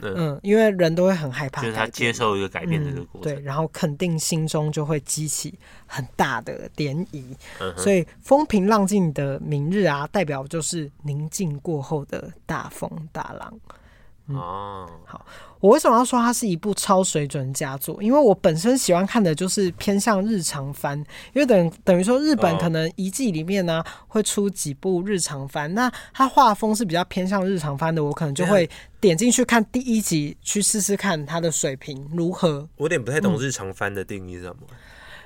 [0.00, 7.24] 嗯，嗯，因为人都会很害怕，就是他接受一个改变的这个过程，嗯，对，然后肯定心中就会激起很大的涟漪，
[7.60, 13.60] 嗯、所以风平浪静的明日啊，代表就是宁静过后的大风大浪。
[14.28, 15.24] 嗯、哦，好，
[15.60, 18.02] 我为什么要说它是一部超水准佳作？
[18.02, 20.98] 因为我本身喜欢看的就是偏向日常番，
[21.32, 28.68] 因为等等于说日本可能一季里面呢、啊、会出几部日常番，那它画风是比较偏向日常番的，我可能就会
[29.00, 32.68] 点进去看第一集，去试试看它的水平如何。
[32.76, 34.56] 我有点不太懂日常番的定义是什么？
[34.70, 34.76] 嗯、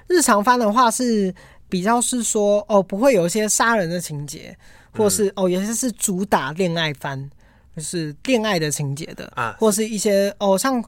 [0.08, 1.34] 日常番的话是
[1.70, 4.54] 比较是说哦，不会有一些杀人的情节，
[4.94, 7.30] 或是、嗯、哦，有些是主打恋爱番。
[7.76, 10.82] 就是恋爱的情节的啊，或是一些哦，像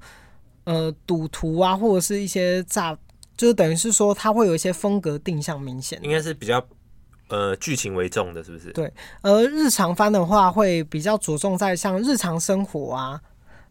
[0.65, 2.97] 呃赌徒啊，或者是一些诈，
[3.37, 6.65] 就是等于是说，它会有一些风格定向明显，应该是比较
[7.29, 8.73] 呃剧情为重的，是不是？
[8.73, 13.21] 对，而日常番的话，会比较着重在像日常生活啊，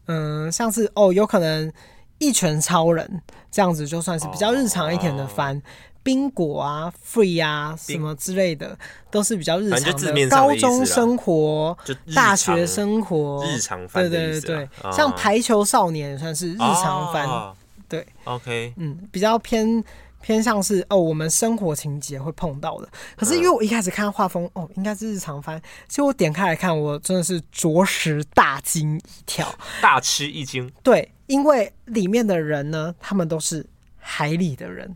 [0.05, 1.72] 嗯、呃，像是哦，有可能
[2.18, 5.62] 一拳超人这样子，就算是比较日常一点的番。
[6.01, 8.77] 哦冰果啊，free 啊，什么之类的，
[9.11, 10.27] 都是比较日常的。
[10.29, 11.77] 高中生活，
[12.15, 14.09] 大学生活，日常番。
[14.09, 17.53] 对对对对，像排球少年算是日常番。
[17.87, 19.83] 对，OK，嗯，比较偏
[20.21, 22.89] 偏向是哦，我们生活情节会碰到的。
[23.15, 30.71] 可是因为我一开始看画风，哦，应该是日常番，结果我点开来看，我真的是着实大惊一跳，大吃一惊。
[30.81, 33.65] 对，因为里面的人呢，他们都是
[33.97, 34.95] 海里的人，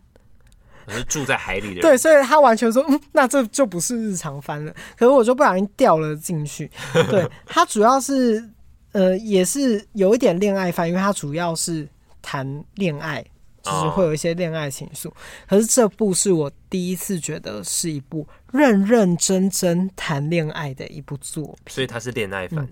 [0.93, 1.81] 是住在海里的人。
[1.81, 4.73] 对，所以他完全说，嗯，那这就不是日常番了。
[4.97, 6.69] 可是我就不小心掉了进去。
[7.09, 8.43] 对，他主要是
[8.91, 11.88] 呃，也是有一点恋爱番，因为他主要是
[12.21, 13.23] 谈恋爱。
[13.65, 15.11] 就是会有一些恋爱情愫，
[15.49, 22.63] 可是这部是我第一次觉得是一部认认真真谈恋爱的一部作品，所以它是恋爱番。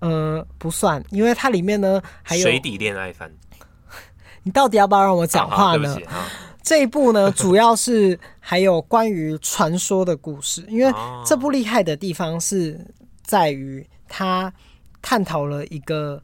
[0.00, 3.30] 嗯，呃，不算，因为它里面呢还有水底恋爱番。
[4.42, 5.96] 你到底要不要让我讲话呢？
[6.70, 10.94] 这一部呢，主要是还有关于传说的故事，因为
[11.26, 12.94] 这部厉害的地方是
[13.24, 14.52] 在于它
[15.02, 16.22] 探讨了一个。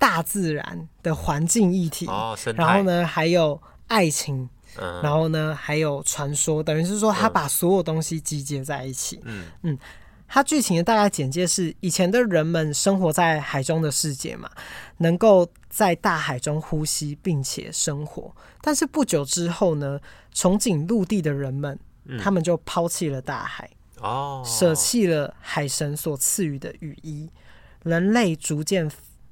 [0.00, 9.20] 大自然的环境议题，哦、然后呢，还有爱情，嗯、然后呢，还有传说，等于是说，他把所有东西集结在一起。
[9.24, 9.78] 嗯嗯，
[10.28, 14.48] 他剧情的大概简介是：以前的人们生活在海中的世界嘛，
[14.98, 18.34] 能够在大海中呼吸并且生活。
[18.60, 20.00] 但是不久之后呢，
[20.34, 27.30] 憧憬陆地的人们，嗯、他们就抛弃了大海，哦，舍弃了海神所赐予的雨衣，
[27.84, 28.90] 人类逐渐。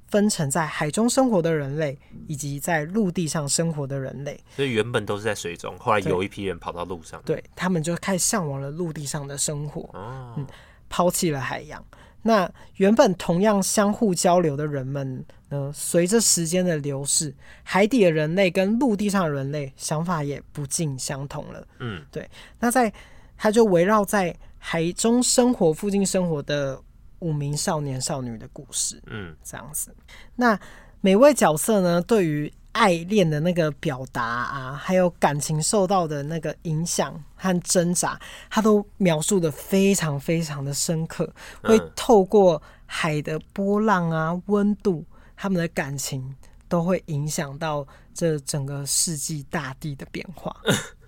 [0.09, 4.41] 分成在海中生活的人类，以及在陆地上生活的人类。
[4.55, 10.47] 所以原本都是在水中，后来有一批人跑到陆上，对，他们就开始向往了陆地上的生活，哦、嗯，
[10.87, 11.83] 抛弃了海洋。
[12.21, 15.71] 那原本同样相互交流的人们呢？
[15.73, 17.33] 随着时间的流逝，
[17.63, 21.67] 海底的人类跟陆地上的人类想法也不尽相同了。
[21.79, 22.29] 嗯，对。
[22.59, 22.91] 那在
[23.37, 26.81] 他就围绕在海中生活附近生活的。
[27.19, 29.91] 五名少年少女的故事，嗯，这样子。
[30.35, 30.55] 那
[31.01, 38.19] 每位角色呢，对于爱恋的那个表达啊，还有感情受到的那个影响和挣扎，
[38.51, 41.27] 他都描述的非常非常的深刻。
[41.63, 45.03] 会透过海的波浪啊、温度，
[45.37, 46.35] 他们的感情
[46.67, 50.53] 都会影响到这整个世纪大地的变化。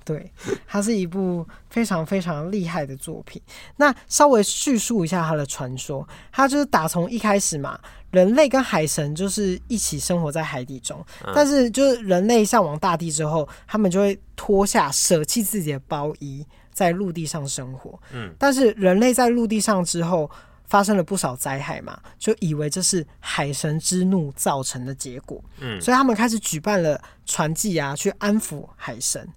[0.05, 0.31] 对，
[0.65, 3.39] 它是一部非常非常厉害的作品。
[3.75, 11.05] 那稍微叙述一下它的传说，它就是打从一开始嘛，人类跟海神就是一起生活在海底中，
[11.35, 17.99] 但是就是人类向往大地之后，他们就会脱下舍弃自己的包衣，在陆地上生活。
[18.11, 20.27] 嗯，但是人类在陆地上之后，
[20.69, 25.43] 发生了不少灾害嘛，就以为这是海神之怒造成的结果。
[25.59, 29.27] 嗯，所以他们开始举办了船祭啊，去安抚海神。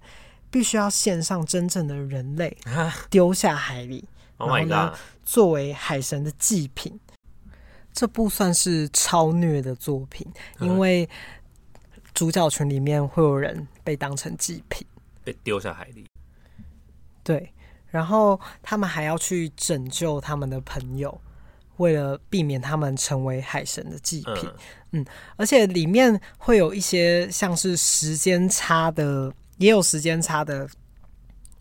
[0.51, 2.55] 必须要献上真正的人类，
[3.09, 4.07] 丢下海里，
[4.37, 4.93] 然后呢，
[5.25, 6.99] 作为海神的祭品。
[7.91, 11.09] 这部算是超虐的作品，因为
[12.13, 14.85] 主角群里面会有人被当成祭品，
[15.23, 16.05] 被丢下海里。
[17.23, 17.51] 对，
[17.93, 21.21] 然后他们还要去拯救他们的朋友，
[21.77, 24.49] 为了避免他们成为海神的祭品。
[24.91, 25.05] 嗯，
[25.37, 29.31] 而且里面会有一些像是时间差的。
[29.59, 30.67] 也有时间差的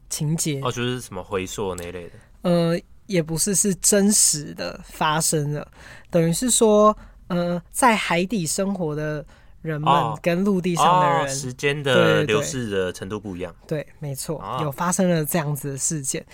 [0.08, 2.12] 情节哦，就是什么回溯那一类的。
[2.40, 5.70] 呃，也不是，是真实的发生了，
[6.10, 6.96] 等于是说，
[7.28, 9.24] 呃，在海底生活的
[9.62, 9.90] 人们
[10.20, 13.54] 跟陆地上的人，哦哦、时间的流逝的程度不一样。
[13.66, 16.24] 对，没错，哦、有发生了这样子的事件，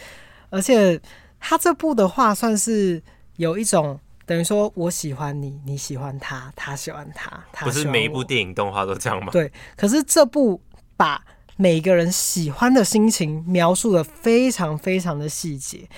[0.50, 1.00] 而且
[1.38, 3.00] 他这部的话，算是
[3.36, 7.64] 有一种等于说，我喜欢你，你喜欢他，他喜欢他，他。
[7.64, 9.30] 不是每一部电影动画都这样吗？
[9.30, 10.60] 对，可是这部
[10.96, 11.22] 把。
[11.60, 15.88] 每个人喜欢的心情描述的非常非常的细节，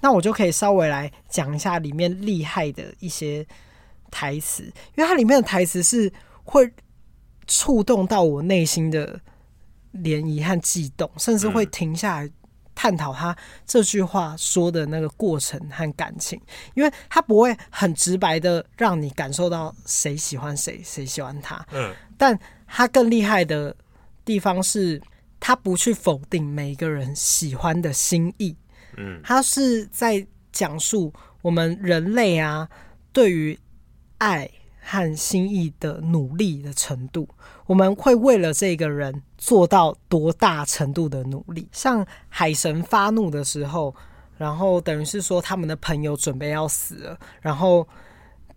[0.00, 3.46] 那我就可以稍微来讲一下里面厉害的一些
[4.10, 4.62] 台词，
[4.96, 6.10] 因为它里面的台词是
[6.44, 6.72] 会
[7.46, 9.20] 触动到我内心的
[9.94, 12.30] 涟漪和悸动，甚至会停下来
[12.74, 13.36] 探讨他
[13.66, 16.40] 这句话说的那个过程和感情，
[16.74, 23.76] 因为他不会很直白的让你感受到谁喜欢谁，谁喜欢他，嗯，但他更厉害的
[24.24, 25.00] 地方是。
[25.42, 28.54] 他不去否定每一个人喜欢的心意，
[28.98, 31.10] 嗯，他是在讲述
[31.40, 32.68] 我们人类啊
[33.10, 33.58] 对于
[34.18, 34.46] 爱
[34.90, 37.28] 和心意的努力的程度，
[37.66, 41.68] 我们会为了这个人做到多大程度的努力。
[41.70, 43.94] 像海神发怒的时候，
[44.36, 47.86] 然后等于是说他们的朋友准备要死了，然后。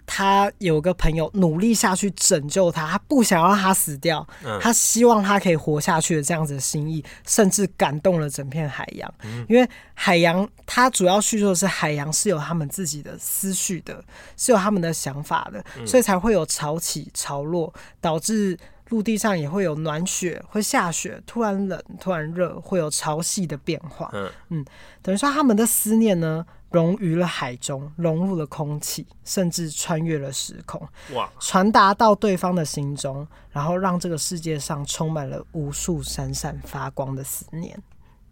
[0.06, 9.14] 他有个朋友努力下去拯救他，他不想让他死掉，嗯、他希望他可以活下去的这样子的心意，甚至感动了整片海洋。
[9.24, 14.04] 嗯、因为海洋，它主要叙述的是海洋是有他们自己的思绪的，
[14.36, 18.58] 是有他们的想法的，嗯、所以才会有潮起潮落，导致
[18.90, 24.10] 陆地上也会有暖雪，会下雪，突然冷，突然热，会有潮汐的变化。
[24.14, 24.66] 嗯嗯，
[25.02, 37.82] 等于说他们的思念呢，融于了海中，融入了空气，甚至穿越了时空，哇，传达到对方的心中，然后让这个世界上充满了无数闪闪发光的思念。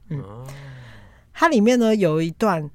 [0.10, 0.46] 嗯，
[1.32, 2.70] 它里面呢有一段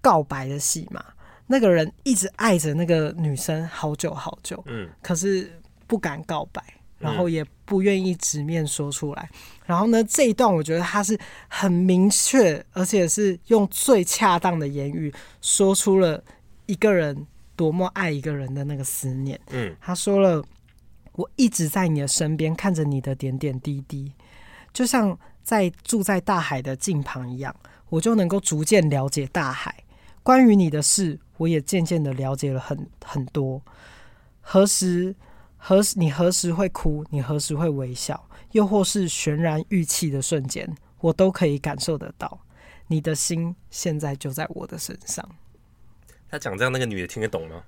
[0.00, 1.04] 告白的戏嘛，
[1.46, 5.58] 那个人一直爱着那个女生好久好久，嗯，可是。
[5.84, 6.64] 不敢告白，
[7.02, 9.28] 然后也不愿意直面说出来。
[9.32, 16.22] 嗯、然后呢，这一段我觉得他是很明确，而且是用最恰当的言语说出了
[16.66, 17.26] 一个人
[17.56, 19.38] 多么爱一个人的那个思念。
[19.50, 20.40] 嗯，他说了
[21.14, 24.12] ：“我一直在你的身边，看着你的点点滴滴，
[24.72, 27.52] 就像在住在大海的近旁一样，
[27.88, 29.74] 我就能够逐渐了解大海。
[30.22, 33.60] 关于你的事，我也渐渐的了解了很很多。
[34.40, 35.16] 何时？”
[35.64, 37.04] 何时你何时会哭？
[37.10, 38.28] 你何时会微笑？
[38.50, 40.68] 又或是悬然欲泣的瞬间，
[41.00, 42.40] 我都可以感受得到。
[42.88, 45.26] 你的心现在就在我的身上。
[46.28, 47.62] 他讲这样，那个女的听得懂吗？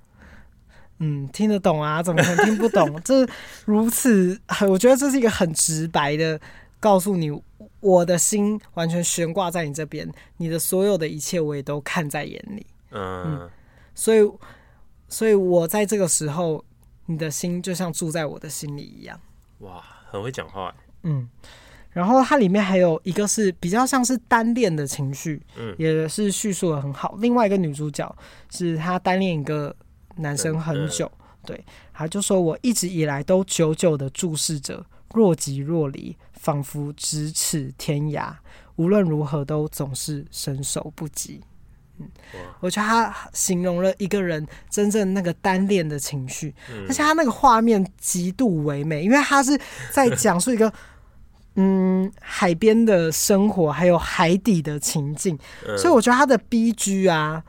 [0.99, 2.99] 嗯，听得懂啊，怎么可能听不懂？
[3.01, 3.25] 这
[3.63, 4.37] 如此，
[4.67, 6.39] 我觉得这是一个很直白的
[6.81, 7.31] 告诉你，
[7.79, 12.67] 我的心完全悬挂在你这边，你的所有的一切我也都看在眼里。
[12.91, 13.49] 嗯，嗯，
[13.95, 14.29] 所以，
[15.07, 16.65] 所以我在这个时候。
[17.07, 19.19] 你的心就像住在我的心里一样，
[19.59, 20.73] 哇，很会讲话。
[21.03, 21.29] 嗯，
[21.91, 27.15] 然后它里面还有一个是比较像是单恋的情绪，嗯，也是叙述的很好。
[27.19, 28.15] 另外一个女主角
[28.49, 29.75] 是她单恋一个
[30.17, 38.33] 男生很久，嗯嗯、对，她就说我一直以来都久久的注视着，若即若离，仿佛咫尺天涯，
[38.77, 41.41] 无论如何都总是伸手不及。
[41.99, 42.07] 嗯，
[42.59, 46.53] 我觉得他形容了一个人真正那个单恋的情绪，
[46.87, 49.59] 而且他那个画面极度唯美，因为他是
[49.91, 50.71] 在讲述一个
[51.55, 55.37] 嗯海边的生活，还有海底的情境，
[55.77, 57.41] 所以我觉得他的 BG 啊，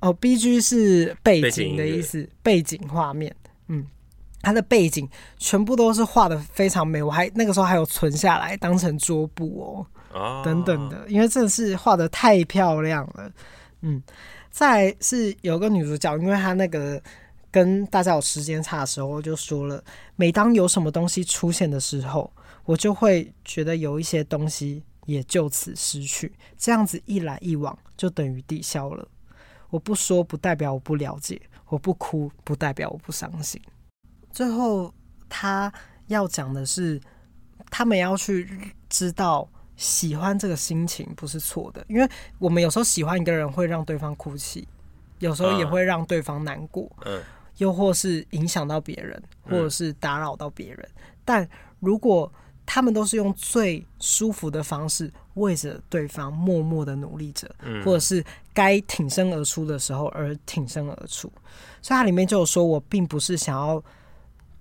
[0.00, 3.34] 哦 BG 是背景的意思，背景画面，
[3.68, 3.86] 嗯，
[4.42, 13.32] 他的背景全部都是画的非常美，我还那个时候还有存下来当成桌布哦，等等的，因为真的是画的太漂亮了。
[13.86, 14.02] 嗯，
[14.50, 16.98] 再是有个女主角，因为她那个
[17.50, 19.84] 跟大家有时间差的时候，就说了，
[20.16, 22.32] 每当有什么东西出现的时候，
[22.64, 29.06] 我就会觉得有一些东西也就此失去，这样子一来一往，就等于抵消了。
[29.68, 33.60] 我不说不代表我不了解，我不哭不代表我不伤心。
[34.32, 34.94] 最后，
[35.28, 35.70] 他
[36.06, 36.98] 要讲的是，
[37.70, 38.48] 他们要去
[38.88, 39.46] 知道。
[39.76, 42.08] 喜欢这个心情不是错的，因为
[42.38, 44.66] 我们有时候喜欢一个人会让对方哭泣，
[45.18, 47.20] 有时候也会让对方难过，嗯，
[47.58, 50.88] 又或是影响到别人，或者是打扰到别人。
[51.24, 51.48] 但
[51.80, 52.30] 如果
[52.66, 57.46] 他们都是用最舒服的方式为着对方默默的努力着，
[57.84, 61.30] 或者是该挺身而出的时候而挺身而出，
[61.82, 63.82] 所以它里面就有说，我并不是想要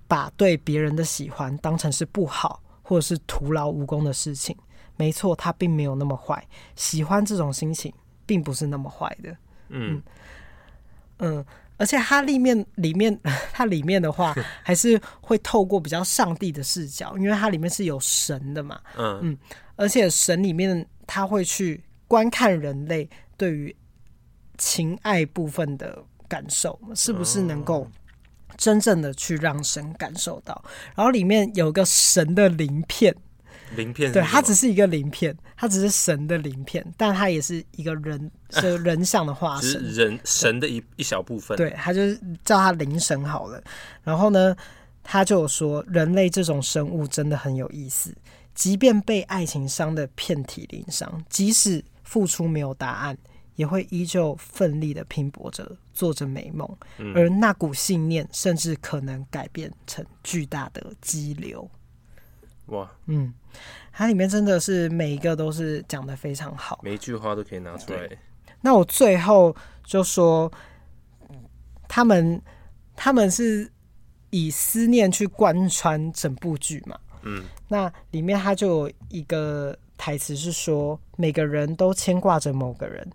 [0.07, 4.57] 把对别人的喜欢当成是不好或者是徒劳无功的事情。
[4.95, 6.45] 没错，他并没有那么坏。
[6.75, 7.93] 喜欢这种心情，
[8.25, 9.35] 并不是那么坏的。
[9.69, 10.01] 嗯
[11.19, 11.43] 嗯，
[11.77, 13.17] 而且它里面里面
[13.51, 18.79] 它里面的话， 还是会透过比较上帝的视角，因为它里面是有神的嘛。
[18.97, 19.37] 嗯嗯，
[19.75, 23.75] 而且神里面他会去观看人类对于
[24.57, 27.87] 情爱部分的感受，是不是能够
[28.57, 30.63] 真正的去让神感受到？
[30.95, 33.15] 然后里面有个神的鳞片。
[33.73, 41.57] 鳞片，对，它只是一个鳞片，它只是神的鳞片，但它也是一个人， 是人像的化身，是人神的一一小部分。
[41.57, 43.61] 对，他就是叫他灵神好了。
[44.03, 44.55] 然后呢，
[45.03, 48.13] 他就说，人类这种生物真的很有意思，
[48.55, 53.17] 即便被爱情伤得遍体鳞伤，即使付出没有答案，
[53.55, 56.67] 也会依旧奋力的拼搏着，做着美梦，
[56.97, 61.69] 嗯、而那股信念甚至可能改变成巨大的激流。
[62.67, 63.33] 哇，嗯，
[63.91, 68.09] 它里面真的是每一个都是讲的非常好，每一句话都可以拿出来。
[68.61, 69.53] 那我最后
[69.83, 70.49] 就说，
[71.89, 72.41] 他们
[72.95, 73.69] 他们是
[74.29, 83.05] 以思念去贯穿整部剧嘛，嗯，那里面他就有一个台词是说，每个人都牵挂着某个人，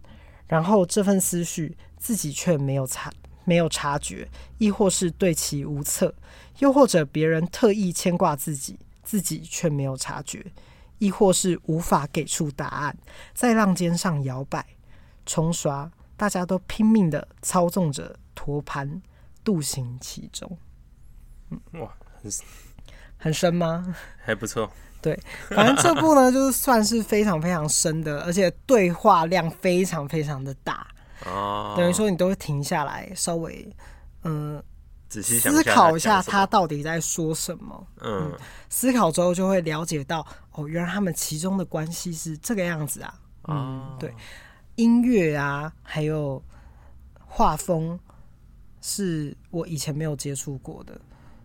[0.47, 3.11] 然后这份思绪自己却没有察
[3.45, 4.29] 没有察觉，
[4.59, 6.15] 亦或是对其无策，
[6.59, 8.79] 又或者别人特意牵挂自己。
[9.09, 10.45] 自己却没有察觉，
[10.99, 12.95] 亦或是无法给出答案，
[13.33, 14.63] 在浪尖上摇摆、
[15.25, 19.01] 冲刷，大家都拼命的操纵着托盘，
[19.43, 20.59] 渡行其中。
[21.49, 21.91] 嗯，哇，
[22.21, 22.31] 很
[23.17, 23.97] 很深吗？
[24.19, 24.71] 还不错。
[25.01, 30.87] 对，反正这部呢， 就是算是非常非常深的，而且对话量非常非常的大。
[31.25, 31.73] 哦。
[31.79, 33.75] 等于说你都会停下来，稍微
[34.25, 34.65] 嗯、呃、
[35.09, 37.87] 仔细思考一下他到底在说什么。
[38.01, 38.31] 嗯。
[38.31, 38.39] 嗯
[38.69, 43.15] 思考之后就会了解到，哦，原来他们其中的关系是这个样子啊。
[43.49, 43.57] 嗯。
[43.57, 44.15] 哦、对。
[44.77, 46.41] 音乐啊，还有
[47.27, 47.99] 画风，
[48.81, 50.97] 是我以前没有接触过的，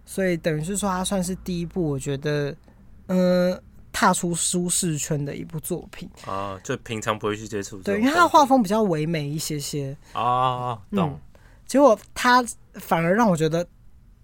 [0.05, 2.55] 所以等于是说，它算是第一部，我觉得，
[3.07, 7.82] 嗯、呃，踏出舒适圈的一部作品啊，就平常不会去接触。
[7.82, 11.20] 对，因为它的画风比较唯美一些些啊，懂、嗯。
[11.74, 12.45] 结果他
[12.76, 13.67] 反而让我觉得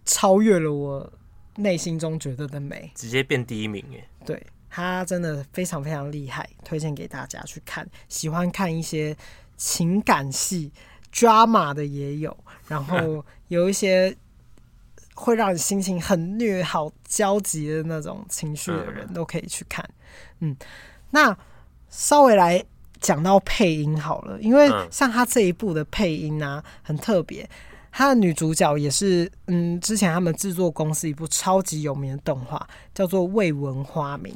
[0.05, 1.11] 超越了我
[1.55, 4.07] 内心中觉得的美，直接变第一名耶。
[4.23, 4.45] 对。
[4.69, 7.89] 他真的非常非常厉害，推荐给大家去看。
[8.07, 9.17] 喜欢看一些
[9.57, 10.71] 情感戏、
[11.11, 12.37] drama 的也有，
[12.67, 14.15] 然后 有一些
[15.15, 19.83] 会让你心情很虐、好焦急的那种情绪的人都可以去看。
[20.37, 20.55] 嗯，
[21.09, 21.35] 那
[21.89, 22.63] 稍微来
[22.99, 27.49] 讲到配音好了，因为像他这一部的配音呢、啊，很特别。
[27.91, 34.31] 他的女主角也是，嗯，之前他们制作公司一部超级有名的动画，叫做《未闻花名》。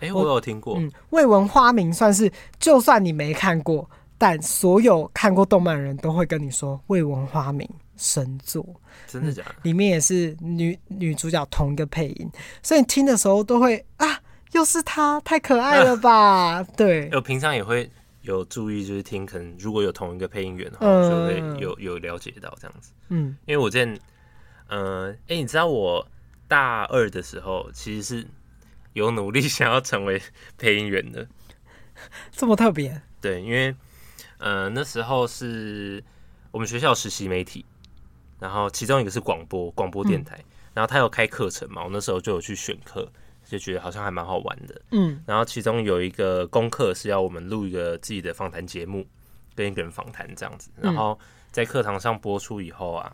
[0.00, 0.76] 哎、欸，我有听过。
[0.78, 3.88] 嗯，未闻花名算是，就算你没看过，
[4.18, 7.66] 但所有看过动漫的人都会跟你说，未闻花名
[7.96, 8.64] 神作。
[9.06, 9.54] 真的假的？
[9.62, 12.30] 里面也是女女主角同一个配音，
[12.62, 14.20] 所以你听的时候都会啊，
[14.52, 16.12] 又是她，太可爱了吧？
[16.12, 17.08] 啊、 对。
[17.14, 17.90] 我平常也会
[18.32, 22.92] 有注意，就是听，可能如果有同一个配音员的话，嗯、就会有有了解到这样子。
[23.08, 23.98] 嗯，因为我之前，
[24.68, 26.06] 呃，哎、欸，你知道我
[26.46, 28.26] 大二的时候其实是。
[28.94, 30.20] 有努力想要成为
[30.56, 31.28] 配音员的，
[32.32, 33.00] 这么特别？
[33.20, 33.72] 对，因为
[34.38, 36.02] 呃那时候是
[36.50, 37.64] 我们学校实习媒体，
[38.40, 43.08] 然后其中一个是广播广播电台，嗯、然后他有开课程嘛，我那时候就有去选课，
[43.48, 44.80] 就觉得好像还蛮好玩的。
[44.92, 49.04] 嗯，然后其中有一个功课是要我们录一个自己的访谈节目，
[49.54, 51.18] 跟一个人访谈这样子，然后
[51.50, 53.12] 在课堂上播出以后啊，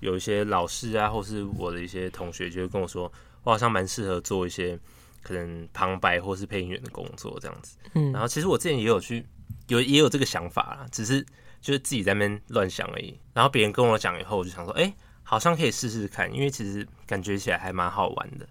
[0.00, 3.10] 有一些老师啊，或是我的一些同学就会跟我说，
[3.42, 4.78] 我好像蛮适合做一些。
[5.24, 9.24] 可能旁白或是配音员的工作这样子，嗯，然后其实我之前也有去
[9.68, 11.24] 有也有这个想法啦，只是
[11.60, 13.16] 就是自己在那边乱想而已。
[13.32, 18.44] 然后别人跟我讲以后，我就想说，哎、欸，好像可以试试看，因为其实感觉起来还蛮好玩的。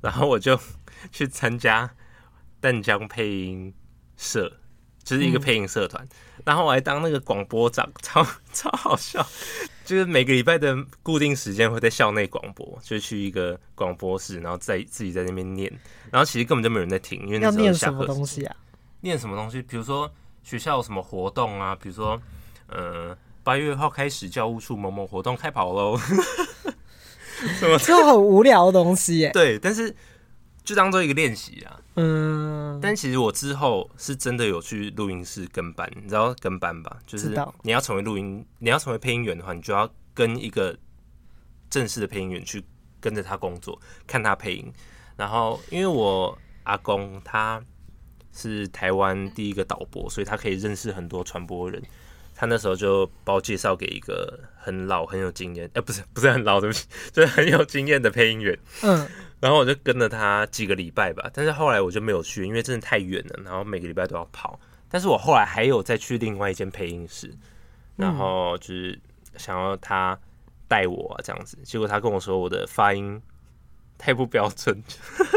[0.00, 0.58] 然后我就
[1.12, 1.90] 去参加
[2.60, 3.72] 淡江配音
[4.16, 4.50] 社，
[5.04, 9.24] 就是一个配音社团，嗯、然后我还当那个广播长，超 超好笑。
[9.84, 15.72] 就是每个礼拜的固定时间会在校内广播，就去一个广播室，然后在自己在那边念，
[16.10, 18.56] 然后其实根本就没有人在听，因为那时候要念什么东西啊？
[19.02, 19.62] 念什么东西？
[19.62, 21.76] 比如说学校有什么活动啊？
[21.80, 22.20] 比如说，
[22.66, 25.96] 呃，八月号开始教务处某某活动开跑喽，
[27.58, 29.30] 什么就很无聊的东西耶。
[29.32, 29.94] 对，但是
[30.64, 31.80] 就当做一个练习啊。
[31.94, 36.98] 嗯，但其实我之后是真的有去录音室跟班，你知道跟班吧？
[37.06, 40.76] 就是你要成为录音，你要成为配音员的话，你就要跟一个
[41.70, 42.62] 正式的配音员去
[43.00, 44.70] 跟着他工作，看他配音。
[45.16, 47.62] 然后，因为我阿公他
[48.30, 51.82] 是台湾第一个导播，所以他可以认识很多传播人。
[52.36, 58.56] 他那时候就把我介绍给一个很老很有经验，哎、欸，不是不是很老，对不起， 就是很有经验的配音员。
[58.82, 59.08] 嗯。
[59.38, 64.58] 然后我就跟了他几个礼拜吧，但是后来我就没有去，因为真的太远了，然后每个礼拜都要跑。
[64.88, 67.34] 但是我后来还有再去另外一间配音室，
[67.96, 68.98] 然后就是
[69.36, 70.18] 想要他
[70.68, 73.20] 带我啊这样子，结果他跟我说我的发音
[73.98, 74.82] 太不标准，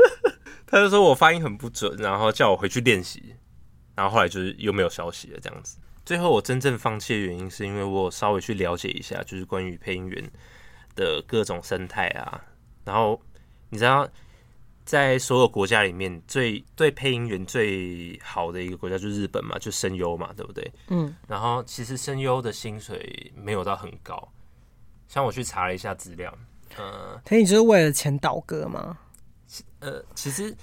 [0.65, 3.35] 他就说我发音很不准，然后叫我回去练习。
[3.95, 5.77] 然后后来就是又没有消息了这样子。
[6.09, 10.31] 最后我真正放弃的原因是因为我稍微去了解一下，就是关于配音员
[10.95, 12.43] 的各种生态啊，
[12.83, 13.21] 然后。
[13.69, 14.09] 你知道，
[14.83, 20.73] 在所有国家里面，最对配音员最好的一个国家就是日本嘛，就声优嘛，对不对？
[20.87, 21.15] 嗯。
[21.27, 24.33] 然后其实声优的薪水没有到很高，
[25.07, 26.35] 像我去查了一下资料，
[26.75, 28.97] 呃，可你就是为了钱倒戈吗？
[29.81, 30.57] 呃，其实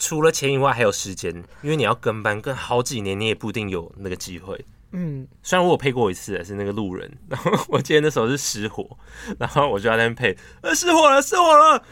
[0.00, 1.32] 除了钱以外，还有时间，
[1.62, 4.66] 因为你要跟班跟好几年，你也不一定有那个机会。
[4.92, 8.98] 嗯，虽然我有配过一次，是那个路人，然 后我记得那时候是失火，
[9.38, 11.84] 然后我就在那边配，呃，失火了，失火了，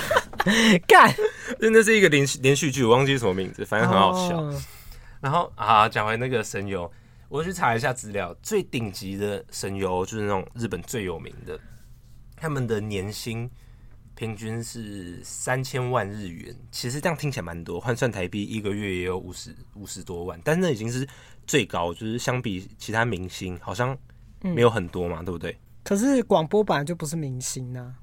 [0.86, 1.14] 干，
[1.58, 4.36] 真的是一个连连续剧，我忘记什么名字，反正很好笑。
[4.36, 4.54] Oh.
[5.22, 6.92] 然后啊，讲回那个神游，
[7.30, 11.58] 我去查一下资料，最顶级的神游就是那种日本最有名的，
[12.36, 13.50] 他们的年薪
[14.14, 21.08] 平均是三千万日元，其实这样听起来蛮多，换算台币一个月也有五十五十多万，但那已经是。
[21.48, 23.96] 最高就是相比其他明星，好像
[24.42, 25.58] 没有很多嘛，嗯、对不对？
[25.82, 27.94] 可是广播本来就不是明星啊。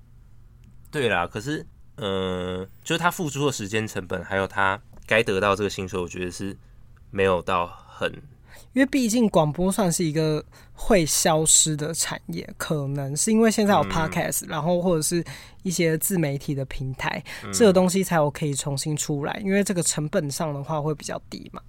[0.89, 1.65] 对啦，可是
[1.97, 6.57] 嗯、呃，就是他付出的时间成本，还有他该得到这个薪水，我觉得是
[7.11, 8.11] 没有到很。
[8.73, 10.43] 因为毕竟广播算是一个
[10.73, 15.23] 会消失的产业，可能是因为现在有 podcast，、嗯、然后或者是
[15.63, 19.39] 一些自媒体的平台，嗯、这个东西才有可以重新出来。
[19.45, 21.61] 因为这个成本上的话会比较低嘛。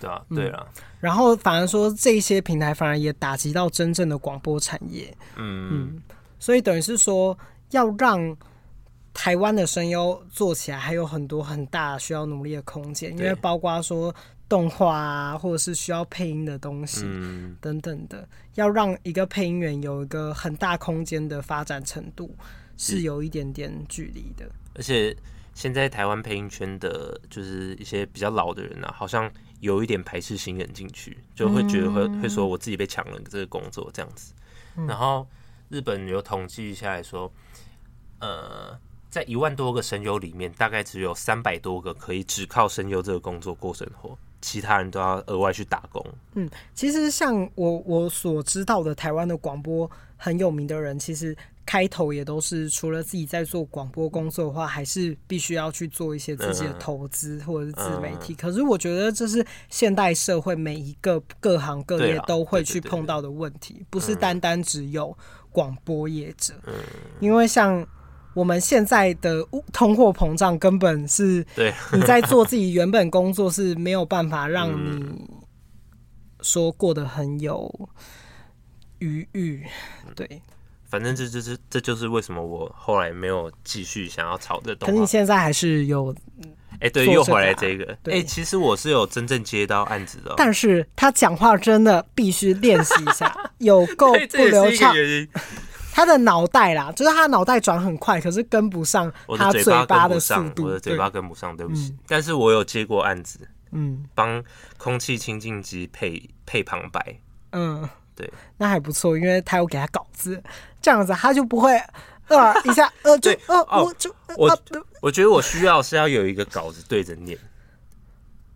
[0.00, 0.82] 对啊，对啊、嗯。
[1.00, 5.16] 然后反而说这些平台反而也打击到真正的广播产业。
[5.36, 6.02] 嗯嗯。
[6.38, 7.36] 所以等于是说，
[7.70, 8.36] 要让
[9.12, 14.14] 台湾的声优做起来，还有很多很大需要努力的空间，因为包括说。
[14.48, 22.34] 动画啊，或者是需要配音的东西，嗯、等等的，要让一个配音员有一个很大空间的发展程度，
[22.78, 24.50] 是有一点点距离的。
[24.74, 25.14] 而且
[25.52, 29.30] 现在台湾配音圈的，就是一些比较老的人啊，好像
[29.60, 34.32] 有一点排斥新人进去，就会觉得会、嗯、会说我自己被抢了这个工作这样子。
[34.76, 35.26] 嗯、然后
[35.68, 37.32] 日本有统计下来说，
[38.20, 38.78] 呃，
[39.10, 44.16] 在一万多个声优里面，大概只有三百多个可以只靠声优这个工作过生活。
[44.40, 46.04] 其他人都要额外去打工。
[46.34, 58.34] 嗯，其实像我我所知道的台湾的广播很有名的人，其实开头也都是除了自己在做广播工作的话，还是必须要去做一些自己的投资或者是自媒体。
[58.34, 65.16] 嗯、可是我觉得这是现代社会每一个各行各业都会去碰到的问题，不是单单只有
[65.50, 66.52] 广播业者。
[66.66, 66.74] 嗯，
[67.20, 67.86] 因为像。
[68.34, 75.28] 我们现在的通货膨胀根本是，对你在做自己原本工作是没有办法让你
[76.40, 77.88] 说过得很有
[78.98, 79.64] 余裕。
[80.14, 80.40] 对，
[80.88, 84.92] 反正这就是这就是为什么我后来没有继续想要炒这东西。
[84.92, 86.14] 可是你现在还是有，
[86.80, 94.94] 哎，对，又回来这个，哎，其实我是有真正接到案子的，但是他讲话真的必须练习一下， 有够不流畅。
[95.90, 100.66] 他的脑袋啦，就是他的脑袋转很快，可是跟不上他嘴巴的速度。
[100.66, 101.92] 我的嘴巴跟不上，对不起。
[102.06, 103.40] 但是我有接过案子，
[103.72, 104.40] 嗯，帮
[104.76, 107.18] 空气清净机配配旁白，
[107.50, 107.88] 嗯，
[108.18, 110.42] 对，那还不错，因为他有给他稿子，
[110.82, 111.80] 这样子他就不会
[112.26, 114.60] 呃 一下呃就呃我就我
[115.00, 117.38] 我觉得我需要是要有一个稿子对着念，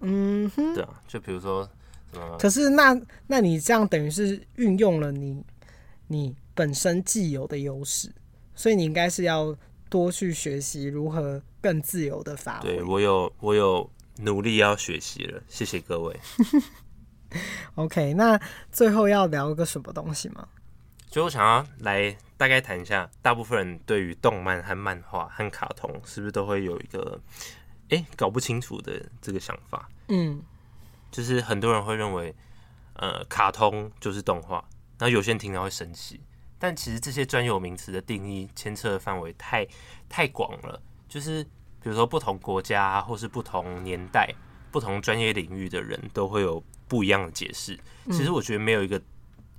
[0.00, 1.68] 嗯哼，对啊，就比如说
[2.38, 5.42] 可是那那你这样等于是运用了你
[6.08, 6.34] 你。
[6.54, 8.12] 本身既有的优势，
[8.54, 9.56] 所以你应该是要
[9.88, 12.76] 多去学习如何更自由的发挥。
[12.76, 16.14] 对，我有，我有努力要学习了，谢谢各位。
[17.76, 20.48] OK，那最后要聊个什么东西吗？
[21.10, 27.20] 就我想要来大概谈一下，大部分人对于动漫和漫画和卡通是不是都会有一个
[27.90, 29.88] 哎、欸、搞不清楚的这个想法？
[30.08, 30.42] 嗯，
[31.10, 32.34] 就是很多人会认为，
[32.94, 34.64] 呃，卡通就是动画，
[34.98, 36.20] 然后有些人听到会生气。
[36.58, 39.66] 但其实这些专有名词的定义牵扯的范围太
[40.08, 44.32] 太广了，就是比如说不同国家或是不同年代、
[44.70, 47.78] 不同专业领域的人都会有不一样的解释。
[48.06, 49.00] 其实我觉得没有一个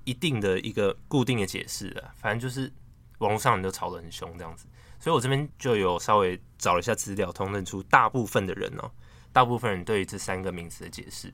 [0.03, 2.71] 一定的一个固定的解释的，反正就是
[3.19, 4.65] 网络上人都吵得很凶这样子。
[4.99, 8.89] 所以我这边就有稍微找了一下资料，统认出大部分的人哦，
[9.31, 11.33] 大部分人对于这三个名词的解释。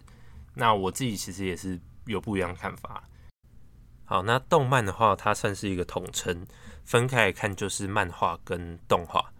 [0.55, 3.03] 那我自己其实也是有不一样的看法。
[4.05, 6.47] 好，那动漫的话，它算是一个统称，
[6.83, 9.31] 分开来看就是漫画跟动画。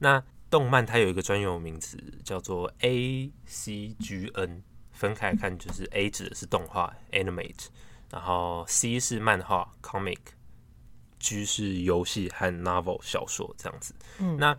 [0.00, 4.62] 那动漫它有一个专有名词叫做 A C G N，
[4.98, 7.66] 分开来看就是 A 指的是动画 （animate），
[8.10, 13.94] 然后 C 是漫画 （comic），G 是游戏和 novel 小说这样子。
[14.18, 14.54] 嗯，那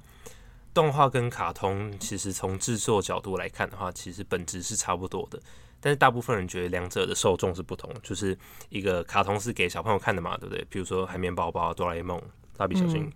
[0.73, 5.39] 动画跟卡通其实从制作角度来看的话，其实本质是差不多的。
[5.81, 8.37] 但是大部分人觉得两者的受众是不同，就是
[8.69, 10.65] 一个卡通是给小朋友看的嘛，对不对？
[10.69, 12.21] 比如说海绵宝宝、哆啦 A 梦、
[12.57, 13.09] 蜡笔小新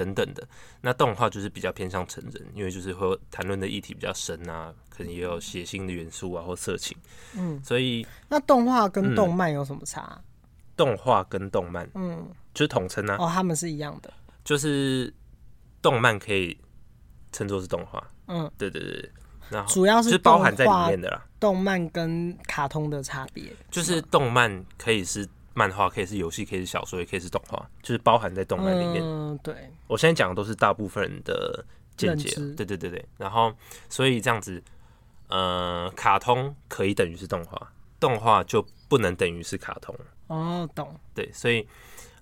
[0.00, 0.46] 等等的。
[0.80, 6.96] 那动画就是比较偏向成人，因为就是会谈论的议题比较深啊，可能也有血腥的元素啊或色情。
[7.36, 10.08] 嗯，所以那动画跟动漫有什么差？
[10.16, 10.24] 嗯、
[10.74, 13.16] 动画跟动漫，嗯，就是统称啊。
[13.18, 14.10] 哦，他们是一样的，
[14.42, 15.12] 就是
[15.82, 16.56] 动漫可以
[17.30, 18.02] 称作是动画。
[18.28, 19.12] 嗯，对对对。
[19.50, 21.26] 然后主要是包含在里面的啦。
[21.40, 29.02] 动漫跟卡通的差别，就是动漫可以是漫画，可以是游戏，可以是小说，也可以是动画，就是包含在动漫里面。
[29.02, 29.54] 嗯，对。
[29.86, 31.64] 我现在讲的都是大部分人的
[31.96, 32.28] 见解。
[32.56, 33.04] 对对对对。
[33.18, 33.52] 然后，
[33.88, 34.62] 所以这样子，
[35.28, 39.94] 呃，卡通可以等于是动画，动画就不能等于是卡通。
[40.28, 40.94] 哦，懂。
[41.14, 41.66] 对，所以，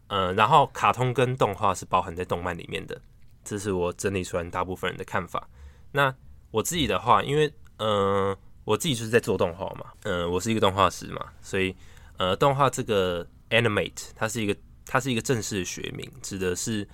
[0.07, 2.99] 呃，然后卡通跟动画是包含在动漫里面的，
[3.45, 5.47] 这是我整理出来大部分人的看法。
[5.93, 6.15] 那
[6.51, 11.77] 我自己的话，因为嗯、呃，我自己就是在做动画嘛，嗯、呃，我是一个动画师嘛，所以
[12.19, 16.87] 呃，动画这个 animate 它是一个它是一个正式的学名，指的是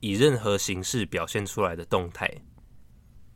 [0.00, 2.32] 以任何形式表现出来的动态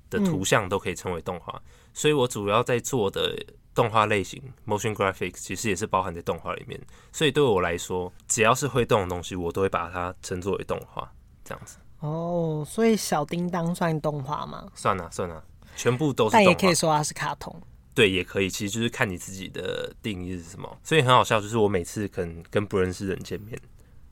[0.08, 1.60] 的图像都可以称为动画，
[1.92, 3.34] 所以我主要在做的
[3.74, 6.78] 动画类型 motion graphics 其实也是包含在动画里面。
[7.10, 11.10] 所以对我来说，只要是会动的东西，我都会把它称作为动画，
[11.42, 11.78] 这样子。
[12.00, 14.68] 哦，所以小叮当算动画吗？
[14.74, 15.42] 算了算了，
[15.74, 16.32] 全部都是。
[16.34, 17.60] 但也可以说它是卡通。
[17.94, 20.78] 对，也可以，其实就是看你自己的定义是什么。
[20.82, 23.58] 所以很好笑，就是我每次可能跟不认识人见面。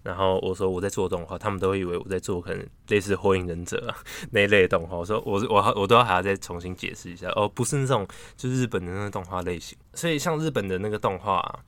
[0.03, 3.95] 然后我说我在做动画，他们都会以为我在做可能类似《火影忍者》
[4.33, 4.97] 那一类的动画。
[4.97, 9.77] 我说我我我都要还要再重新解释一下哦，不是那种就是日本的那个动画类型。
[9.93, 11.61] 所以像日本的那个动画啊，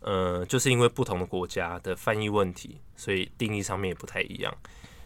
[0.00, 4.54] 呃，就是因为不同的国家的翻译问题，所以定义上面也不太一样。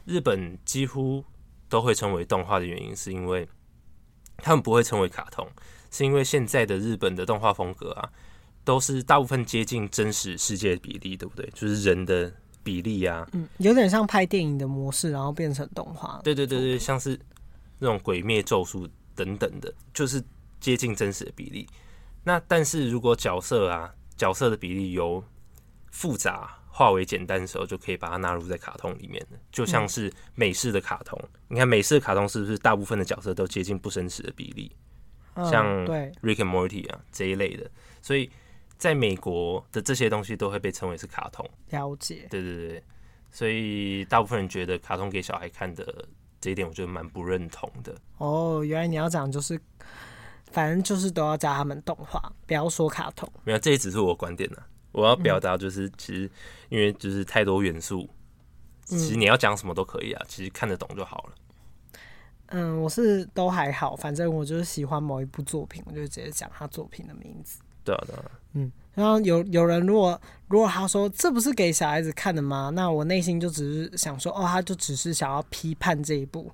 [0.04, 1.24] 日本几乎
[1.68, 3.48] 都会称为动画的原因，是因为
[4.38, 5.48] 他们不会称为卡通，
[5.92, 8.10] 是因为现在的日本的动画风格啊，
[8.64, 11.48] 都是大部分接近真实世界的比例，对不对？
[11.54, 12.32] 就是人的。
[12.64, 16.20] 比例啊，嗯，有点像拍电影的模式，然后变成动画。
[16.22, 17.18] 对对对对，像是
[17.80, 18.86] 那种《鬼灭》《咒术》
[19.16, 20.22] 等等的，就是
[20.60, 21.68] 接近真实的比例。
[22.22, 25.20] 那但是如果角色啊，角色的比例由
[25.90, 29.38] 复杂化为简单的时候，就可以把它纳入在卡通里面了。
[29.50, 34.70] 就像是美式的卡通，嗯、你看美式的卡通是不是大部分的角色都接近不真实的比例？
[35.34, 35.66] 嗯、像
[36.22, 37.70] 《Rick and Morty》啊这一类的，
[38.00, 38.30] 所以。
[38.78, 42.26] 在美国的这些东西都会被称为是卡通，了解。
[42.28, 42.82] 对对对，
[43.30, 46.04] 所以大部分人觉得卡通给小孩看的
[46.40, 47.94] 这一点，我觉得蛮不认同的。
[48.18, 49.56] 哦，原来你要讲就是，
[50.50, 53.32] 反正就是都要加他们动画，不要说卡通。
[53.44, 54.56] 没有，这也只是我观点呢。
[54.90, 56.28] 我要表达就是，其实
[56.68, 58.10] 因为就是太多元素，
[58.84, 61.34] 其实你要讲什么都可以啊，其实看得懂就好了。
[62.52, 67.60] 嗯，我是都还好，反正我就是喜欢某一部作品，我就直接讲他作品的名字。
[67.84, 68.22] 对啊，对啊，
[68.52, 72.70] 嗯，然后有有人如果如果他说这不是给小孩子看的吗？
[72.74, 76.52] 那我内心就只是想说，哦，他就只是想要批判这一部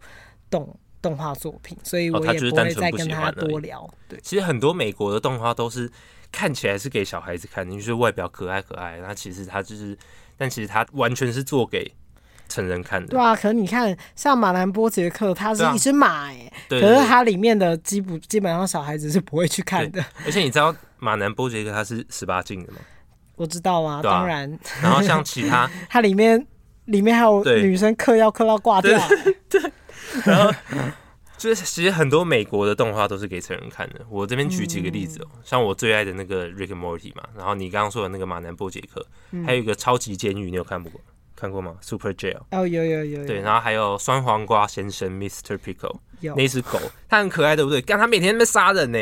[0.48, 3.82] 动动画作品，所以我也不会再跟他多聊。
[3.82, 5.90] 哦、对，其实很多美国的动画都是
[6.32, 9.98] 看起来是给小孩子看的，就是外表可爱可爱，那其实他就是，
[10.36, 11.92] 但其实他完全是做给。
[12.48, 20.04] 成人看的，对啊，可是你看，像马南波杰克，他是一只马哎，可是它里面的基本基本上小孩子是不会去看的。
[20.24, 22.78] 而且你知道马南波杰克他是十八禁的吗？
[23.36, 24.58] 我知道啊，当然。
[24.82, 26.44] 然后像其他， 它里面
[26.86, 28.98] 里面还有女生嗑药嗑到挂掉。
[29.48, 29.62] 对。
[30.24, 30.52] 然后
[31.36, 34.00] 就是其实很多美国的动画都是给成人看的。
[34.10, 39.06] 我这边举几个例子哦，像我最爱的那个 Rick and Morty 嘛，然后你刚刚说的那个马南波杰克，
[39.46, 41.00] 还有一个超级监狱，你有看不过？
[41.38, 43.26] 看过吗？Super Jail 哦，有有有，有。
[43.26, 45.56] 对，然后还有酸黄瓜先生 Mr.
[45.56, 47.80] Pickle，有那只狗，它很可爱，对不对？
[47.80, 48.98] 干，它每天在那杀人呢，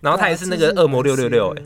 [0.00, 1.62] 然后它也是那个恶魔六六六，哎，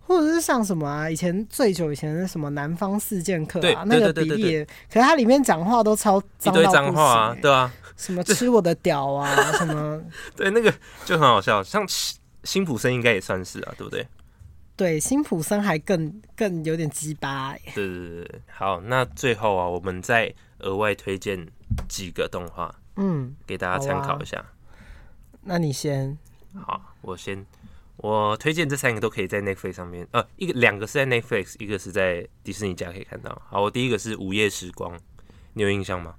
[0.00, 1.08] 或者是像什么啊？
[1.08, 4.62] 以前最久以前的什么南方四剑客啊，那个比例，
[4.92, 9.98] 可是它里面讲话都超一堆脏话啊，对啊，什么吃我的屌啊，什么，
[10.36, 10.70] 对，那个
[11.06, 11.82] 就很好笑，像
[12.42, 14.06] 辛普森应该也算是啊，对不对？
[14.76, 17.60] 对，辛普森还更更有点鸡巴哎。
[17.74, 21.46] 对对对，好，那最后啊，我们再额外推荐
[21.88, 24.38] 几个动画，嗯，给大家参考一下。
[24.38, 24.46] 啊、
[25.42, 26.18] 那你先。
[26.54, 27.44] 好，我先。
[27.96, 33.40] 我推荐这三个都可以在 Netflix 上面，呃，一个两个是在 Netflix，一个是在迪士尼家可以看到。
[33.48, 34.98] 好，我第一个是《午夜时光》，
[35.52, 36.16] 你有印象吗？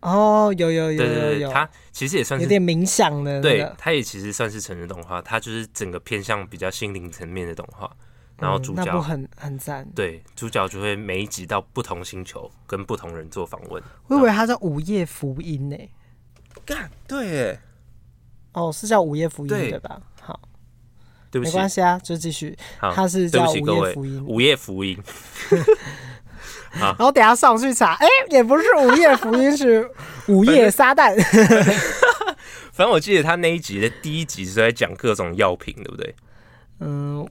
[0.00, 7.90] 哦，有有有有有，它其实也算是有点冥想的，对，它也其实算是成人动画，它就是整个偏向比较心灵层面的动画，
[8.38, 13.82] 然后主角、很很赞，对，主角就会每一集到不同星球跟不同人做访问。
[14.06, 15.88] 我以为他叫《午夜福音》呢，
[16.64, 17.60] 干，对，哎，
[18.52, 20.00] 哦，是叫《午夜福音》对吧？
[20.20, 20.38] 好，
[21.30, 25.02] 对不起，没关系啊，就继续，他是叫《午夜福音》，午夜福音。
[26.80, 29.88] 然后等下上去查，哎，也不是午夜福音，是
[30.28, 31.14] 午夜撒旦。
[32.72, 36.14] 反正我记得他那一集的第一集是在讲各种药品，对不对？
[36.80, 37.26] 嗯，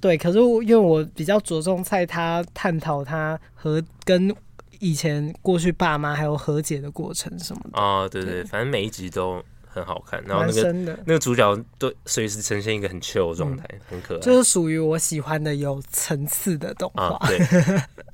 [0.00, 0.16] 对。
[0.16, 4.34] 可是因为我比较着重在他探讨他和跟
[4.78, 7.80] 以前过去爸妈还有和解的过程什么的。
[7.80, 9.42] 哦，对对，对，反正每一集都。
[9.70, 10.72] 很好看，然后那个
[11.04, 17.04] 那个主角都随时呈现一个很 chill 的状态，嗯、很可爱，就是属于我喜欢的有层次的动画。
[17.04, 17.28] 啊。
[17.28, 17.38] 对，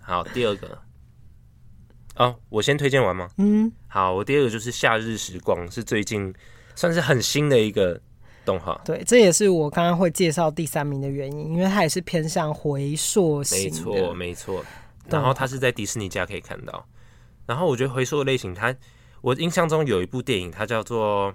[0.05, 0.79] 好，第二个，
[2.17, 3.29] 哦，我先推荐完吗？
[3.39, 6.33] 嗯，好，我第二个就是《夏日时光》，是最近
[6.75, 8.01] 算是很新的一个
[8.45, 8.81] 动画。
[8.85, 13.65] 对，这也是我刚刚会介绍第三名的原因，因为它也是偏向回溯型。
[13.65, 14.65] 没错，没错。
[15.09, 16.87] 然后它是在迪士尼家可以看到。
[17.47, 18.75] 然后我觉得回溯的类型，它
[19.23, 21.35] 我印象中有一部电影，它叫做。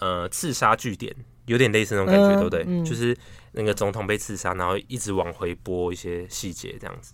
[0.00, 1.14] 呃，刺杀据点
[1.46, 2.64] 有点类似那种感觉，嗯、对不对？
[2.66, 3.16] 嗯、就是
[3.52, 7.12] 那个总统被刺杀，然后一直往回播一些细节这样子。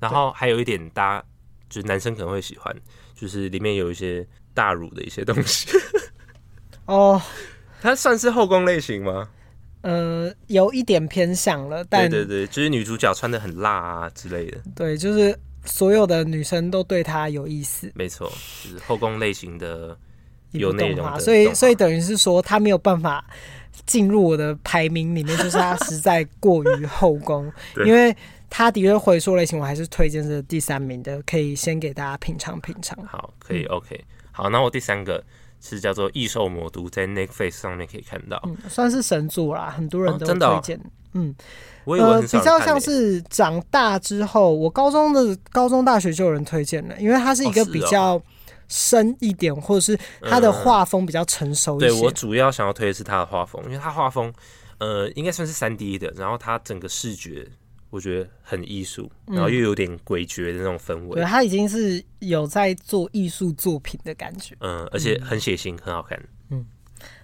[0.00, 1.22] 然后还有一点搭
[1.68, 2.74] 就是男生可能会喜欢，
[3.14, 5.68] 就是里面有一些大乳的一些东西。
[6.86, 7.20] 哦，
[7.80, 9.28] 它算是后宫类型吗？
[9.82, 14.58] 呃，有一点偏向了，但对对对，就是女主角穿的很辣啊之类的。
[14.74, 17.90] 对，就是所有的女生都对她有意思。
[17.94, 18.30] 没错，
[18.62, 19.96] 就是后宫类型的
[20.50, 23.24] 有内容的，所以所以等于是说，她没有办法
[23.86, 27.50] 进入我的排名里面，就是她实在过于后宫。
[27.86, 28.14] 因为
[28.50, 32.98] 她的确回溯类型，我还是推荐是第三名的，可以先给大家品尝品尝。
[33.06, 34.04] 好，可以、嗯、OK。
[34.32, 35.24] 好，那我第三个。
[35.62, 40.78] 是叫做《异兽魔都》，在 Netflix 上面可以看到，嗯，算是神作啦，很多人都推荐。
[40.78, 41.34] 哦哦、嗯，
[41.84, 48.18] 我以为很、欸、呃，比较像是长大之后，我高中的高中、大学就有人推荐了，因为它是一个比较
[48.68, 51.88] 深一点，或者是它的画风比较成熟一些。
[51.90, 54.32] 对，我主要想要推的是它的画风，因为它画风，
[54.78, 57.46] 呃，应该算是三 D 的，然后它整个视觉。
[57.90, 61.16] 我觉得很艺术，然后又有点诡谲的那种氛围。
[61.16, 64.56] 对，他已经是有在做艺术作品的感觉。
[64.60, 66.18] 嗯，而且很血腥，很好看。
[66.50, 66.64] 嗯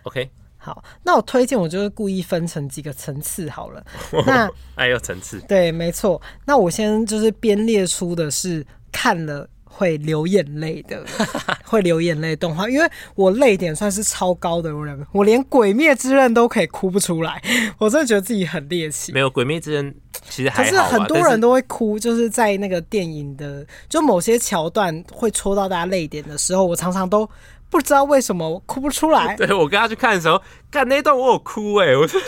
[0.02, 3.86] ，OK， 好，那我推荐，我就是故意分成几个层次好了。
[4.26, 5.40] 那哎有层次？
[5.48, 6.20] 对，没错。
[6.44, 9.48] 那我先就是编列出的是看了。
[9.76, 11.04] 会流眼泪的，
[11.64, 17.42] 会流眼泪动画，因为我泪点算是超高的人，我连《鬼灭之刃》都可以哭不出来，
[17.76, 19.12] 我真的觉得自己很猎奇。
[19.12, 19.92] 没有《鬼灭之刃》，
[20.30, 27.28] 其实还，可是很多人都会哭，就是在那个电影的，就某些桥段会戳到大家泪点的时候，我常常都。
[27.68, 29.34] 不知道为什么我哭不出来。
[29.38, 30.40] 对，我跟他去看的时候，
[30.70, 32.20] 看那段我有哭哎、欸，我对，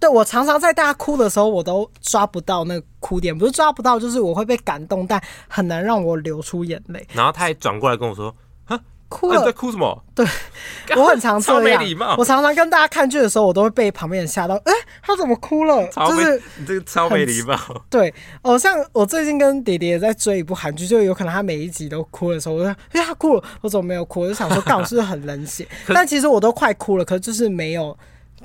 [0.00, 7.06] 对我常常在大家哭的时候，我都抓不到那个哭点，不是抓不到，就是我会被感动，但很难让我流出眼泪。
[7.12, 8.34] 然后他还转过来跟我说。
[9.08, 10.04] 哭了，啊、在哭什么？
[10.14, 10.26] 对，
[10.96, 11.60] 我很常这样。
[11.60, 12.16] 超没礼貌。
[12.18, 14.54] 我常常跟大家看剧的时候，我都会被旁边人吓到。
[14.56, 15.86] 哎、欸，他怎么哭了？
[15.88, 17.56] 就是你这个超没礼貌。
[17.88, 25.66] 对，哦，像我最近跟爹爹在追一部韩剧，就有可能他每一集都哭的时候，我说：“哎、欸，他哭了，我怎么没有哭？”我就想说，刚好是不是很冷血？
[25.88, 27.96] 但其实我都快哭了，可是就是没有。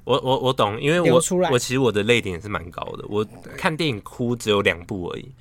[0.04, 3.06] 我我我懂，因为我我其实我的泪点也是蛮高的。
[3.08, 3.26] 我
[3.58, 5.32] 看电影哭只有两部而已。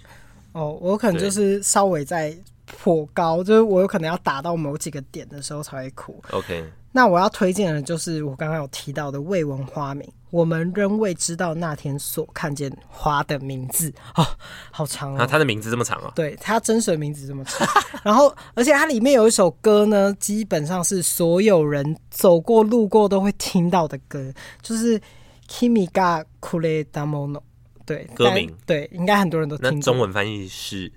[0.53, 2.37] 哦，我可能就是稍微在。
[2.79, 6.23] 颇高，就是我有可能要打到某几个点的时候才会哭。
[6.31, 14.27] OK，那我要推荐的就是我刚刚有提到的未闻花名，我们仍未知道那天所看见花的名字哦，
[14.71, 15.27] 好长啊、哦！
[15.27, 16.12] 他的名字这么长啊、哦？
[16.14, 17.66] 对，他真实的名字这么长。
[18.03, 24.99] 然后，而且它里面有一首歌呢，基本上是所有人走过路过都会听到的歌，就是
[25.49, 27.39] 《Kimi ga Kure Damono》。
[27.85, 29.73] 对，歌名对，应该很多人都听过。
[29.73, 30.93] 那中文翻译是？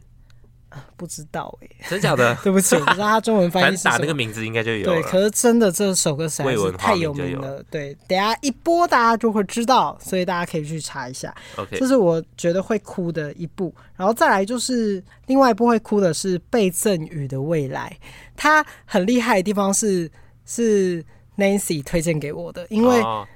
[0.95, 2.35] 不知道哎、欸，真假的？
[2.43, 3.97] 对不起，我不知道他中文翻译是 什么。
[3.97, 4.85] 打那个名字应该就有。
[4.85, 7.63] 对，可是真的这首歌实在是太有名了。
[7.69, 11.33] 对，等下一播大家就会知道，所以大家可以去查一下。
[11.57, 13.73] OK，这是我觉得会哭的一部。
[13.95, 17.95] 然后再来就是另外一部会哭的是《被赠予的未来》，
[18.35, 20.09] 它很厉害的地方是
[20.45, 21.03] 是
[21.37, 23.01] Nancy 推荐给我的，因为。
[23.01, 23.27] 哦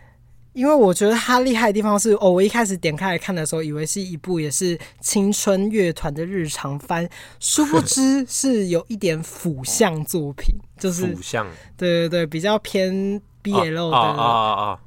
[0.57, 7.07] 因为我觉得他厉害的地方是，哦，我一开始点开来看的时候，以为是一部也是青春乐团的日常番，
[7.39, 11.45] 殊不知是有一点腐向作品， 就是腐向，
[11.77, 14.79] 对对对，比较偏 BL 的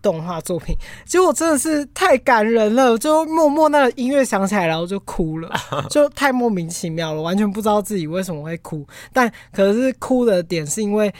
[0.00, 0.76] 动画作品。
[1.04, 5.52] 结果真的是太感人了，就默默那个音乐响起来，然后就哭了，
[5.90, 8.86] 就太莫名其妙了，完全不知道自己为什么会哭。
[9.12, 11.12] 但可是哭的点是因为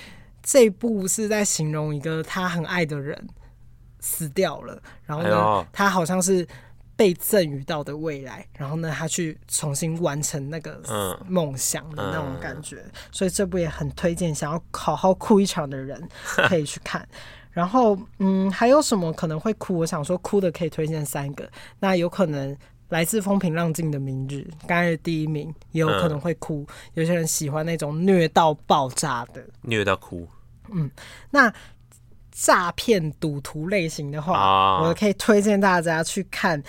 [0.44, 3.26] 这部是在形容一个他很爱的人。
[4.07, 6.46] 死掉了，然后呢，哎、他好像是
[6.94, 10.80] 被赠予到的未来，然后呢，他去重新完成那个
[11.26, 16.00] 梦想的那种感觉，嗯、所以这部也很推荐，想要好好哭一场的人
[16.48, 17.07] 可以去看。
[17.50, 19.78] 然后，嗯，还有什么可能会哭？
[19.78, 21.50] 我想说哭的可以推荐三个，
[21.80, 22.57] 那有可能
[22.90, 26.64] 来自风平浪静的明日，刚才第一名也有可能会哭。
[26.68, 30.28] 嗯、有些人喜欢那种虐到爆炸的，虐到哭。
[30.70, 30.89] 嗯，
[31.31, 31.52] 那。
[32.38, 36.62] 诈骗赌徒类型的话，啊、我可以推荐大家去看，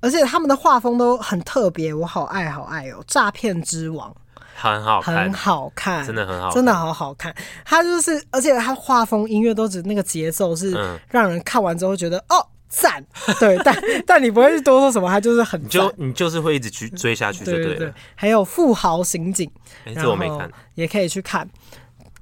[0.00, 3.00] 而且他们的画风都很特别，我好爱好爱哦！
[3.06, 4.12] 诈骗之王
[4.56, 7.32] 很好看，很好看，真的很好看，真的好好看。
[7.64, 10.76] 他就是，而且他画风、音乐都只那个节奏是
[11.08, 13.04] 让人看完之后觉得、嗯、哦赞，
[13.38, 17.76] 对，但 但你不会去多说什么，他就是很你就你就是会一直去追下去就对了。
[17.76, 19.48] 对还有富豪刑警，
[19.84, 21.48] 哎、欸，这我没看，也可以去看。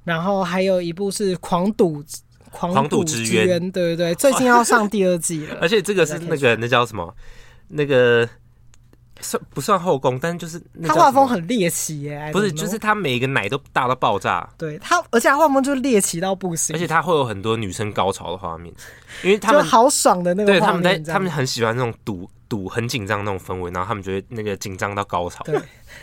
[0.03, 2.03] 然后还有一部是狂赌。
[2.51, 5.57] 狂赌之渊，对对对，最近要上第二季了。
[5.61, 7.15] 而且这个是那个那叫什么？
[7.69, 8.27] 那个
[9.21, 10.19] 算不算后宫？
[10.19, 14.47] 但就是他画风很猎奇耶，不是，就是他每一个奶都大到爆炸。
[14.57, 16.75] 对他，而且他画风就猎奇到不行。
[16.75, 18.73] 而且他会有很多女生高潮的画面，
[19.23, 20.51] 因为他们好爽的那个。
[20.51, 25.41] 对，他们在他们很喜欢那种赌堵很紧张那种氛围，然后他们觉得那个紧张到高潮。
[25.45, 25.57] 对，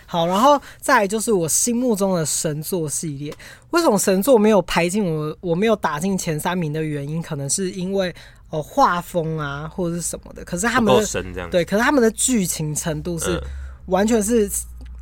[0.07, 3.31] 好，然后再来就是我心目中的神作系列。
[3.69, 8.15] 为什么神作没有排进我，我没有打进前三名的原因，可能是因为
[8.49, 10.43] 哦画风啊或者是什么的。
[10.43, 13.39] 可是他们的对，可是他们的剧情程度是
[13.89, 14.51] 完全是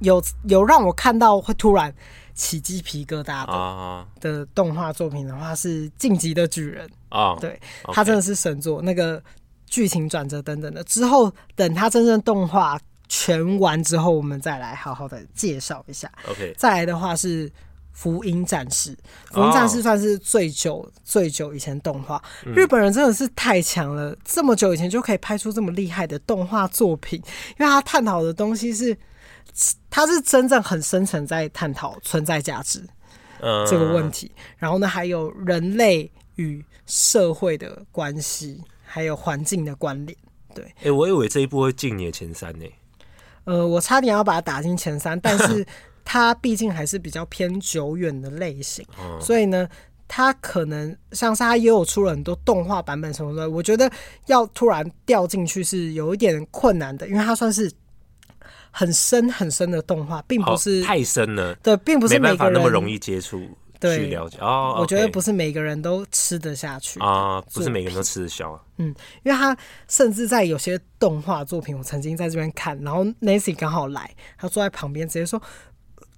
[0.01, 1.95] 有有让我看到会突然
[2.35, 9.23] 起鸡皮疙瘩的的动画作品的话，是《晋级的巨人》啊，对，他真的是神作，那个。
[9.67, 12.79] 剧情转折等等的，之后等它真正动画
[13.09, 16.11] 全完之后，我们再来好好的介绍一下。
[16.29, 17.49] OK，再来的话是
[17.93, 18.91] 《福音战士》，
[19.33, 20.89] 《福音战士》算是最久、oh.
[21.05, 22.23] 最久以前动画。
[22.45, 27.21] 日本人真的是太强了，嗯，这么久以前就可以拍出这么厉害的动画作品，
[27.59, 28.97] 因为他探讨的东西是，
[29.91, 32.85] 他是真正很深层在探讨存在价值
[33.69, 34.31] 这个问题。
[34.35, 34.41] Uh.
[34.59, 38.61] 然后呢，还有人类与社会的关系。
[38.97, 40.17] 还有环境的关联，
[40.55, 40.65] 对。
[40.65, 42.65] 哎、欸，我以为这一部会进你的前三呢。
[43.45, 45.67] 呃，我差点要把它打进前三，但是
[46.03, 48.83] 它毕竟还是比较偏久远的类型，
[49.21, 49.69] 所以呢，
[50.09, 53.93] 它可能像是它也有出了很多动画版本什么的，我觉得
[54.29, 57.71] 要突然掉进去是有一点困难的，因为它算是
[58.71, 63.47] 很深很深的动画，并不是太深了，对，并不是每个人没办法那么容易接触。
[63.79, 68.59] 对，了解哦、我觉得不是每个人都吃得下去啊，不是每个人都吃得消。
[68.79, 69.57] 嗯，因为他
[69.89, 75.41] 甚至在有些动画作品，我曾经在这边看，然后 Nancy 刚好来，他坐在旁边直接说：“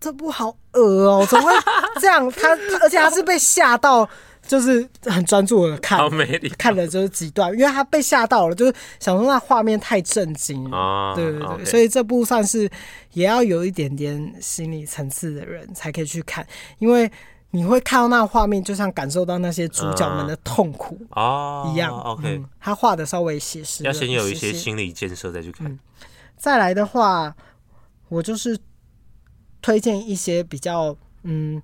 [0.01, 1.53] 这部好恶哦、喔，怎么会
[2.01, 2.49] 这样？”他
[2.83, 4.09] 而且他是被吓到，
[4.47, 6.01] 就是很专注的看，
[6.57, 12.69] 看了就是几段，因为他被吓到了，就是想说那画面太震惊了，对对对所以这部算是
[13.13, 16.47] 也要有一点点心理层次的人才可以去看，
[16.79, 17.11] 因为。
[17.51, 21.97] 你会看到那画面，就像感受到那些主角们的痛苦哦一样。
[22.01, 25.67] OK，嗯，他画的稍微写实，要先有一些心理建设再去看。
[25.67, 25.79] 嗯。
[26.37, 27.35] 再来的话，
[28.09, 28.59] 我就是
[29.61, 31.61] 推荐一些比较嗯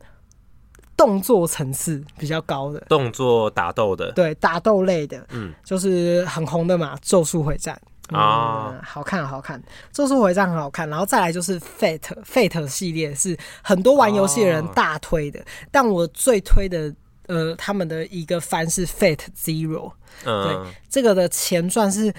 [0.97, 7.81] 动作层次比较高的动作打斗的，对打斗类的，嗯，就是很红的嘛，《咒术回战》。
[8.11, 9.59] 啊、嗯，好看，好看，
[9.93, 16.95] 《咒术回战》很好看，然后再来就是 Fate，Fate 系列是很多玩游戏的人大推的，哦，但我最推的，
[17.27, 19.93] 呃，他们的一个番是 Fate Zero，
[20.25, 22.13] 嗯，对，这个的前传是。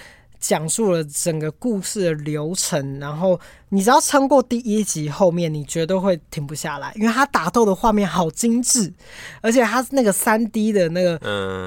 [0.48, 3.40] 讲述了整个故事的流程，然后
[3.70, 8.94] 你只要撑过第一集，后面你绝对会停不下来，因为他打斗的画面好精致，
[9.42, 11.18] 而且他那个三 D 的那个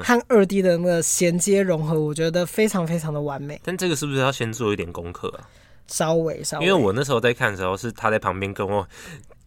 [0.01, 3.59] 和二 D 的那个衔接融合，我觉得非常非常的完美。
[3.65, 5.43] 但这个是不是要先做一点功课啊？
[5.87, 8.87] 稍微稍微，因为我那时候在看的时候，是他在旁边跟我。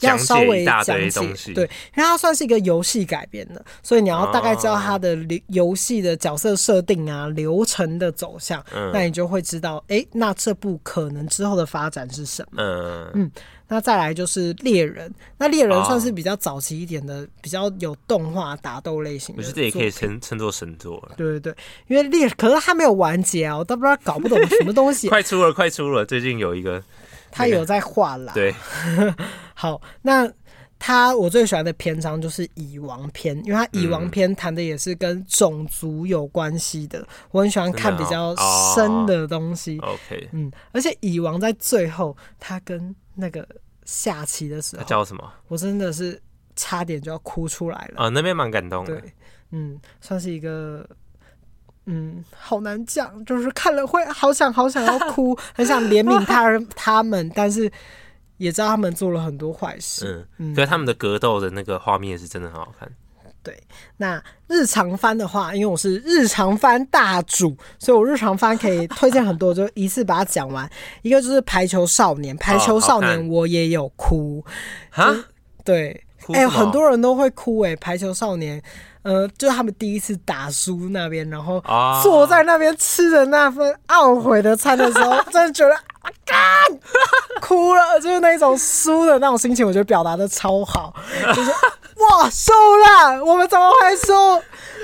[0.07, 5.16] 要稍微讲解，对，因为它算是一个游戏改编的，所以你要大概知道它的
[5.49, 12.62] 游戏的角色设定啊、流程的走向，那你就会知道，哎、欸，那这部可能之后的发展是什么？
[12.62, 13.31] 嗯嗯。
[13.69, 19.43] 那再来就是猎人，那猎人算是比较早期一点的，比较有动画打斗类型的。
[19.43, 21.15] 我觉得也可以称称作神作了。
[21.16, 21.57] 对对对，
[21.87, 25.09] 因为猎，可是它没有完结啊，我都不知道搞不懂什么东西。
[25.11, 26.83] 快出了，快出了，最近有一个。
[27.32, 28.54] 他有在画啦，对，
[29.54, 30.30] 好，那
[30.78, 38.34] 他我最喜欢的篇章就是蚁王篇，因为他蚁王篇谈的也是跟种族有关系的，我很喜欢看比较
[38.74, 39.78] 深的东西。
[39.78, 43.46] OK，嗯，而且蚁王在最后他跟那个
[43.84, 45.32] 下棋的时候，他叫什么？
[45.48, 46.20] 我真的是
[46.54, 48.04] 差点就要哭出来了。
[48.04, 49.00] 啊，那边蛮感动的。
[49.00, 49.12] 对，
[49.52, 50.86] 嗯，算是一个。
[51.86, 57.70] 嗯，好难讲，就是看了会好想好想要哭， 很想怜悯他他们，但是
[58.36, 60.24] 也知道他们做了很多坏事。
[60.38, 62.88] 嗯，所以他们的格斗的那个画面是真的很好看。
[63.42, 63.60] 对，
[63.96, 70.70] 那日常番的话，因为我是日常番大主，所以我日常番可以推荐很多，就一次把它讲完。
[71.02, 74.44] 一个就是排球少年，排球少年我也有哭
[74.90, 75.12] 啊，
[75.64, 78.62] 对，哎、欸，很多人都会哭哎、欸，排球少年。
[79.03, 81.62] 呃，就是他们第一次打输那边，然后
[82.03, 86.39] 坐在那边吃的那份懊悔的餐的时候，真的觉得啊， 干
[87.41, 90.95] 哭了，就是那种输的那种心情，我觉得表达的超好，
[91.35, 94.12] 就是哇输了，我们怎么会输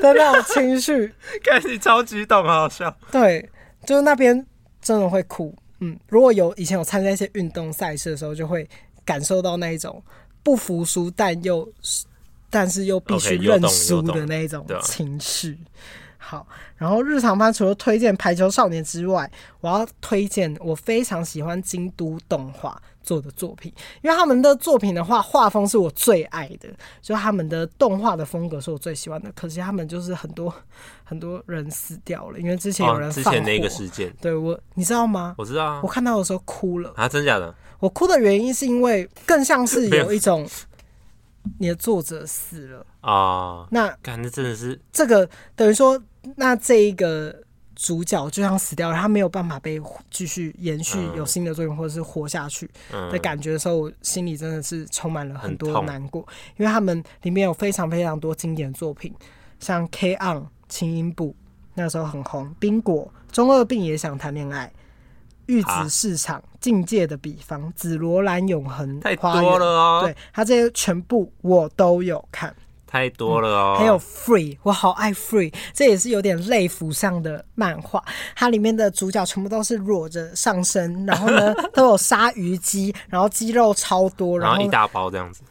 [0.03, 1.15] 的那种情绪，
[1.45, 2.93] 看你超激动，好好笑。
[3.12, 3.49] 对，
[3.86, 4.45] 就是那边
[4.82, 5.55] 真的会哭。
[5.81, 8.69] 嗯，如果有以前有参加一些运动赛事的时候，就会
[9.05, 10.03] 感受到那一种
[10.43, 11.69] 不服输，但又。
[12.50, 15.58] 但是又必须认输的那种情绪。
[16.16, 16.46] 好，
[16.76, 19.30] 然后日常番除了推荐《排球少年》之外，
[19.60, 23.72] 我要推荐我非常喜欢京都动画做的作品，
[24.02, 26.68] 因为他们的作品的话，画风是我最爱的，
[27.00, 29.32] 就他们的动画的风格是我最喜欢的。
[29.32, 30.52] 可惜他们就是很多
[31.02, 35.34] 很多人死掉了，因为之前有人放火，哦、之前那个事件，对我你知道吗？
[35.38, 37.54] 我知道啊，我看到的时候哭了啊，真假的？
[37.78, 40.46] 我哭的原因是因为更像是有一种
[41.58, 46.00] 你的作者死了啊，哦、那感觉真的是这个等于说，
[46.36, 47.42] 那这一个。
[47.80, 49.80] 主角就像死掉了，他没有办法被
[50.10, 56.26] 继续延续有新的作品，或者是活下去的感觉的时候，我心里真的是充满了很多难过。
[56.56, 59.14] 因为他们里面有非常非常多经典作品，
[59.60, 61.36] 像 K-On 轻音部
[61.74, 64.72] 那时候很红，冰果中二病也想谈恋爱，
[65.48, 70.00] 玉子市场境界的比方，紫罗兰永恒太多了哦。
[70.04, 72.54] 对，他这些全部我都有看。
[72.86, 78.02] 太多了哦，还有 Free，我好爱 Free，这也是有点类腐上的漫画。
[78.34, 85.42] 它里面的主角全部都是裸着上身，然后呢 都有鲨鱼肌，然后肌肉超多，然后，然后一大包这样子。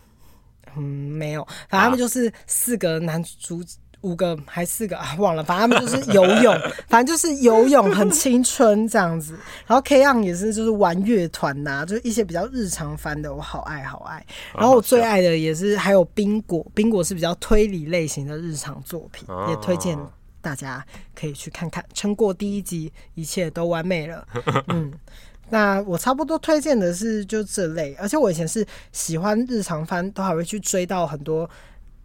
[0.75, 3.63] 嗯，没有，反正他们就是四个男主。
[4.07, 6.57] 五个还四个啊，忘了，反正他们就是游泳，
[6.88, 9.34] 反正就是游泳很青春这样子。
[9.65, 14.25] 然后 K-On 也是就是玩乐团呐，就是一些比较日常番的，我好爱好爱。
[14.53, 19.97] 然后我最爱的也是还有冰果，冰果是比较推理类型的日常作品，也推荐
[20.41, 21.84] 大家可以去看看。
[21.93, 24.25] 撑过第一集，一切都完美了。
[24.69, 24.93] 嗯，
[25.49, 31.49] 那我差不多推荐的是就这类，而且我以前是喜欢日常番，都还会去追到很多。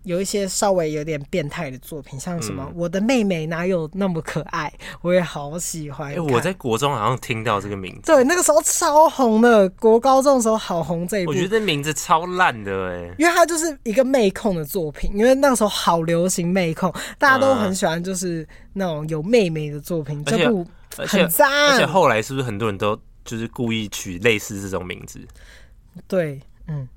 [0.04, 6.10] 有一些稍微有点变态的作品，像什么、嗯《我的妹妹哪有那么可爱》，我也好喜欢。
[6.10, 11.30] 哎、欸，我在国中好像听到这个名字，对，那个时候超红的，国高中的时候好红这一部。
[11.30, 20.20] 我觉得名字超烂的哎，因为它就是一个妹控的作品，因为那个时候好流行妹控，大家都很喜欢，就是那种有妹妹的作品。
[20.20, 20.66] 嗯、这部
[20.96, 25.20] 很赞，而且后来是不是很多人都就是故意取类似这种名字？
[26.08, 26.88] 对，嗯。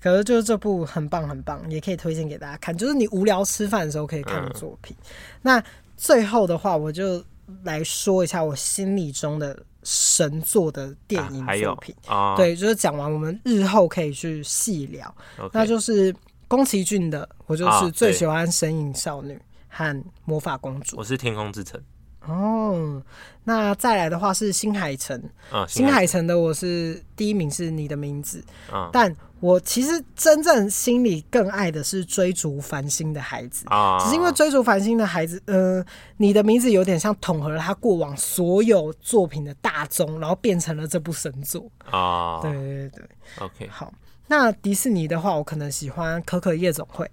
[0.00, 4.96] 可是就是这部很棒很棒，也可以推荐给大家看，就是你无聊吃饭的时候可以看的作品。
[5.00, 5.06] 嗯、
[5.42, 5.64] 那
[5.96, 7.24] 最后的话，我就
[7.64, 11.94] 来说一下我心里中的神作的电影作品。
[12.06, 15.14] 啊、对，就是讲完我们日后可以去细聊。
[15.52, 16.14] 那就是
[16.48, 19.34] 宫崎骏的，我就是最喜欢《神隐少女》
[19.68, 20.96] 和《魔法公主》。
[20.98, 21.80] 我是《天空之城》。
[22.26, 23.02] 哦，
[23.44, 25.20] 那再来的话是新海诚。
[25.50, 28.42] 啊，新海诚的我是第一名是你的名字。
[28.70, 33.64] 啊，但我其实真正心里更爱的是追逐繁星的孩子。
[33.68, 35.82] 啊，只是因为追逐繁星的孩子，呃，
[36.18, 41.66] 你的名字有点像统合了他过往所有作品的大宗，然后变成了这部神作。
[41.90, 43.04] 啊，对对对。
[43.38, 43.92] OK，好，
[44.26, 47.10] 那迪士尼的话，我可能喜欢可可夜总会。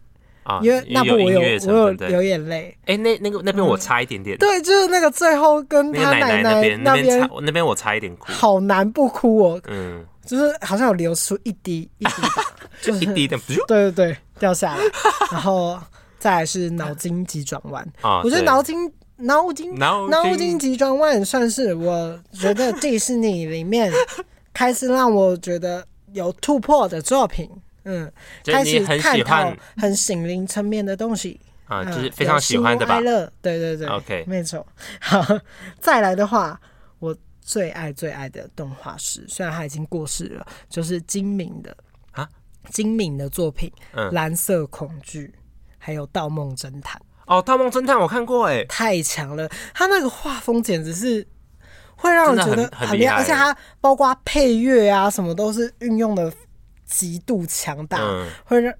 [0.48, 2.74] 啊，因为那部我有我有流眼泪。
[2.86, 4.40] 哎、欸，那那个那边我差一点点、嗯。
[4.40, 8.32] 对，就是那个最后跟他奶奶那边那边那边我差一点哭。
[8.32, 9.62] 好难不哭哦。
[9.68, 13.38] 嗯，就是好像有流出一滴一滴吧， 就是一滴的。
[13.68, 14.82] 对对对，掉下来。
[15.32, 15.78] 然后
[16.18, 23.92] 再来是脑筋急转弯 啊，我觉得脑筋脑筋脑筋急转弯算是我觉得迪士尼里面
[24.54, 25.84] 开始让我觉得
[26.14, 27.50] 有突破的作品。
[27.88, 28.12] 嗯，
[28.44, 33.00] 开始探讨很心灵层面的东西啊，就是非常喜欢的吧？
[33.42, 34.66] 对对对，OK，没错。
[35.00, 35.26] 好，
[35.80, 36.60] 再来的话，
[37.00, 41.76] 我最爱最爱的动画师，虽然他已经过世了，就是金明的
[42.12, 42.28] 啊，
[42.70, 43.72] 金明的作品
[44.12, 45.28] 《蓝色恐惧》
[45.78, 47.02] 还有《盗梦侦探》。
[47.26, 49.50] 哦，《盗梦侦探》我看过，哎，太强了！
[49.74, 51.26] 他那个画风简直是
[51.96, 56.32] 会让人觉得很厉害，而且他包括配乐啊，什么都是运用的。
[56.88, 58.74] 极度强大，嗯、会让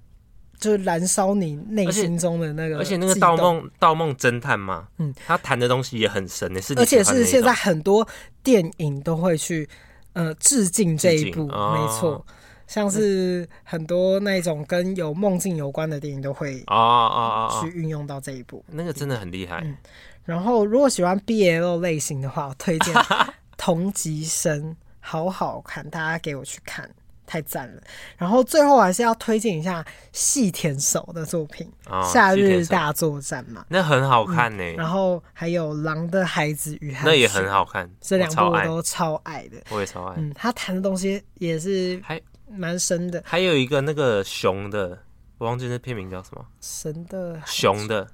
[0.58, 8.04] 就是燃烧你内心中的那个，而且那个盗梦盗梦侦探嘛，嗯，他谈的东西也很神的，是而且是现在很多
[8.42, 9.68] 电影都会去
[10.14, 12.26] 呃致敬这一部，哦、没错，
[12.66, 19.76] 像是很多那种跟有梦境有关的电影都会啊啊啊去运用到这一部，那个真的很厉害、嗯。
[20.24, 22.92] 然后如果喜欢 BL 类型的话，我推荐
[23.56, 26.90] 《同级生》，好好看，大家给我去看。
[27.28, 27.82] 太赞了！
[28.16, 31.70] 然后最后还是要推荐一下细田守的作品
[32.10, 34.64] 《夏日大作战》嘛，那很好看呢。
[34.78, 39.58] 然后还有《狼的孩子与汗水》，那也很好看，这两部我都超爱的。
[39.68, 40.14] 我也超爱。
[40.16, 42.18] 嗯，他谈的东西也是还
[42.50, 43.22] 蛮深的。
[43.26, 44.98] 还有一个那个熊的，
[45.36, 46.42] 我忘记那片名叫什么？
[46.62, 48.08] 神的熊的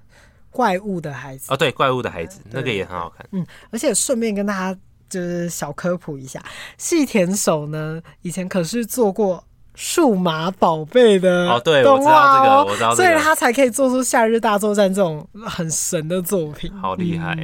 [0.50, 1.52] 怪物的孩子。
[1.52, 3.24] 哦，对，怪物的孩子，那个也很好看。
[3.30, 4.80] 嗯，而且顺便跟大家。
[5.08, 6.42] 就是小科普一下，
[6.78, 9.44] 细田守呢，以前可是做过
[9.74, 17.36] 数码宝贝的哦，对，我知道这个，我知道，所以他才可以做出《夏日大作战》这种很神的作品，好厉害，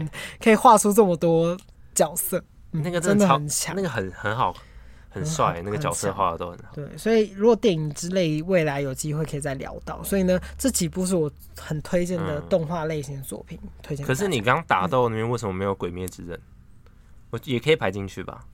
[0.42, 1.56] 可以画出这么多
[1.94, 4.54] 角色，那个真的很强，那个很很好，
[5.08, 6.64] 很帅，那个角色画的都很好。
[6.72, 14.06] 对，所以如果电影之类未来有机会可以再聊到，所以呢，这几部是我很推荐的动画类型的作品，嗯、推荐。
[14.06, 16.38] 可是你刚打斗那边为什么没有《鬼灭之刃》？
[17.30, 18.44] 我也可以排进去吧？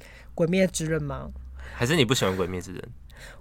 [0.34, 1.30] 《鬼灭之刃》吗？
[1.74, 2.80] 还是你不喜欢《鬼灭之刃》？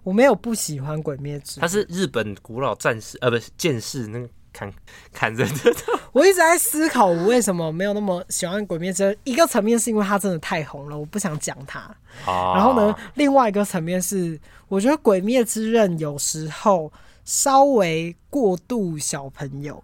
[0.03, 4.29] 我没有不喜欢《鬼灭之刃》，他是日本古老战士，呃，不是剑士那个。
[4.55, 4.71] 砍
[5.11, 5.73] 砍人的，
[6.13, 9.11] 我一直在思考，我为什么没有那么喜欢《鬼灭之刃》。
[9.23, 11.89] 一个层面是因为它真的太红了，我不想讲它。
[12.23, 16.93] 然后呢，另外一个层面是，我觉得《鬼灭之刃》有时候
[17.25, 19.83] 稍微过度小朋友，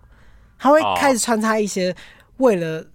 [0.60, 1.96] 他会开始穿插一些
[2.38, 2.86] 为了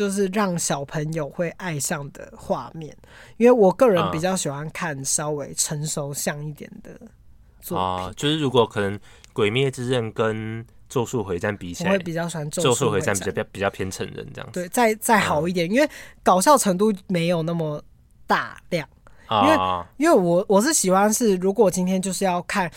[0.00, 2.96] 就是让小朋友会爱上的画面。
[3.36, 6.90] 因为我个人比较喜欢看稍微成熟像一点的
[7.60, 8.98] 作品，就是如果可能，
[9.34, 14.60] 《鬼灭之刃》跟咒术回战比起来，我会比较喜欢咒术回战，比较比较偏成人这样子。
[14.60, 15.90] 对，再再好一点，嗯，因为
[16.22, 17.84] 搞笑程度没有那么
[18.26, 18.88] 大量。
[19.30, 19.56] 因为
[19.98, 22.68] 因为我我是喜欢是，如果今天就是要看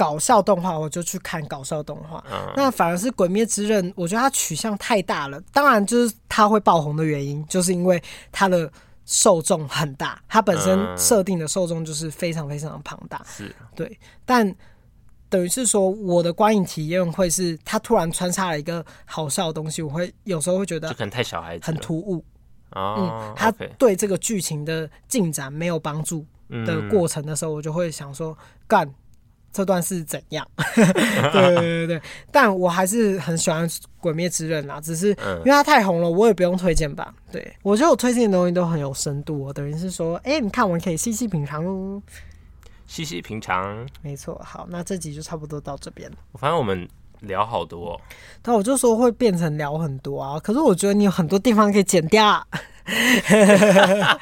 [0.00, 2.24] 搞笑动画，我就去看搞笑动画。
[2.32, 5.38] 嗯，那反而是《鬼灭之刃》，我觉得它取向太大了。
[5.52, 8.02] 当然，就是它会爆红的原因，就是因为
[8.32, 8.72] 它的
[9.04, 13.20] 受众很大，它本身设定的受众就是非常非常的庞大。
[13.26, 14.56] 是，对，但。
[15.28, 22.24] 等于是说，我的观影体验会是，它突然穿插了一个好笑的东西，我会有时候会觉得，就可能太小孩子，很突兀。
[22.72, 23.48] 哦、嗯，他
[23.78, 26.26] 对这个剧情的进展没有帮助
[26.66, 28.36] 的过程的时候，我就会想说，
[28.66, 28.94] 干、嗯、
[29.52, 30.46] 这段是怎样？
[30.74, 33.68] 对对对对，但我还是很喜欢
[34.00, 37.12] 《鬼灭之刃》啦，只是因为它太红了，我也不用推荐吧。
[37.32, 42.02] 对，我觉得我推荐的东西都很有深度，哦，等于是说，哎、欸，你看完可以细细品尝哦。
[42.86, 44.40] 细细品尝，没错。
[44.44, 46.16] 好，那这集就差不多到这边了。
[46.32, 46.88] 我发现我们
[47.20, 48.00] 聊好多，哦，
[48.42, 50.40] 但我就说会变成聊很多啊。
[50.40, 52.44] 可是我觉得你有很多地方可以剪掉，啊，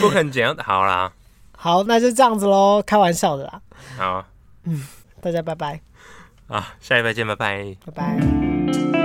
[0.00, 0.54] 不肯剪。
[0.58, 1.12] 好啦，
[1.66, 3.60] 好，那就这样子喽，开玩笑的啦。
[3.98, 4.24] 好，
[4.66, 4.86] 嗯，
[5.20, 5.80] 大家拜拜。
[6.46, 8.95] 啊，下一拜见，拜拜，拜拜。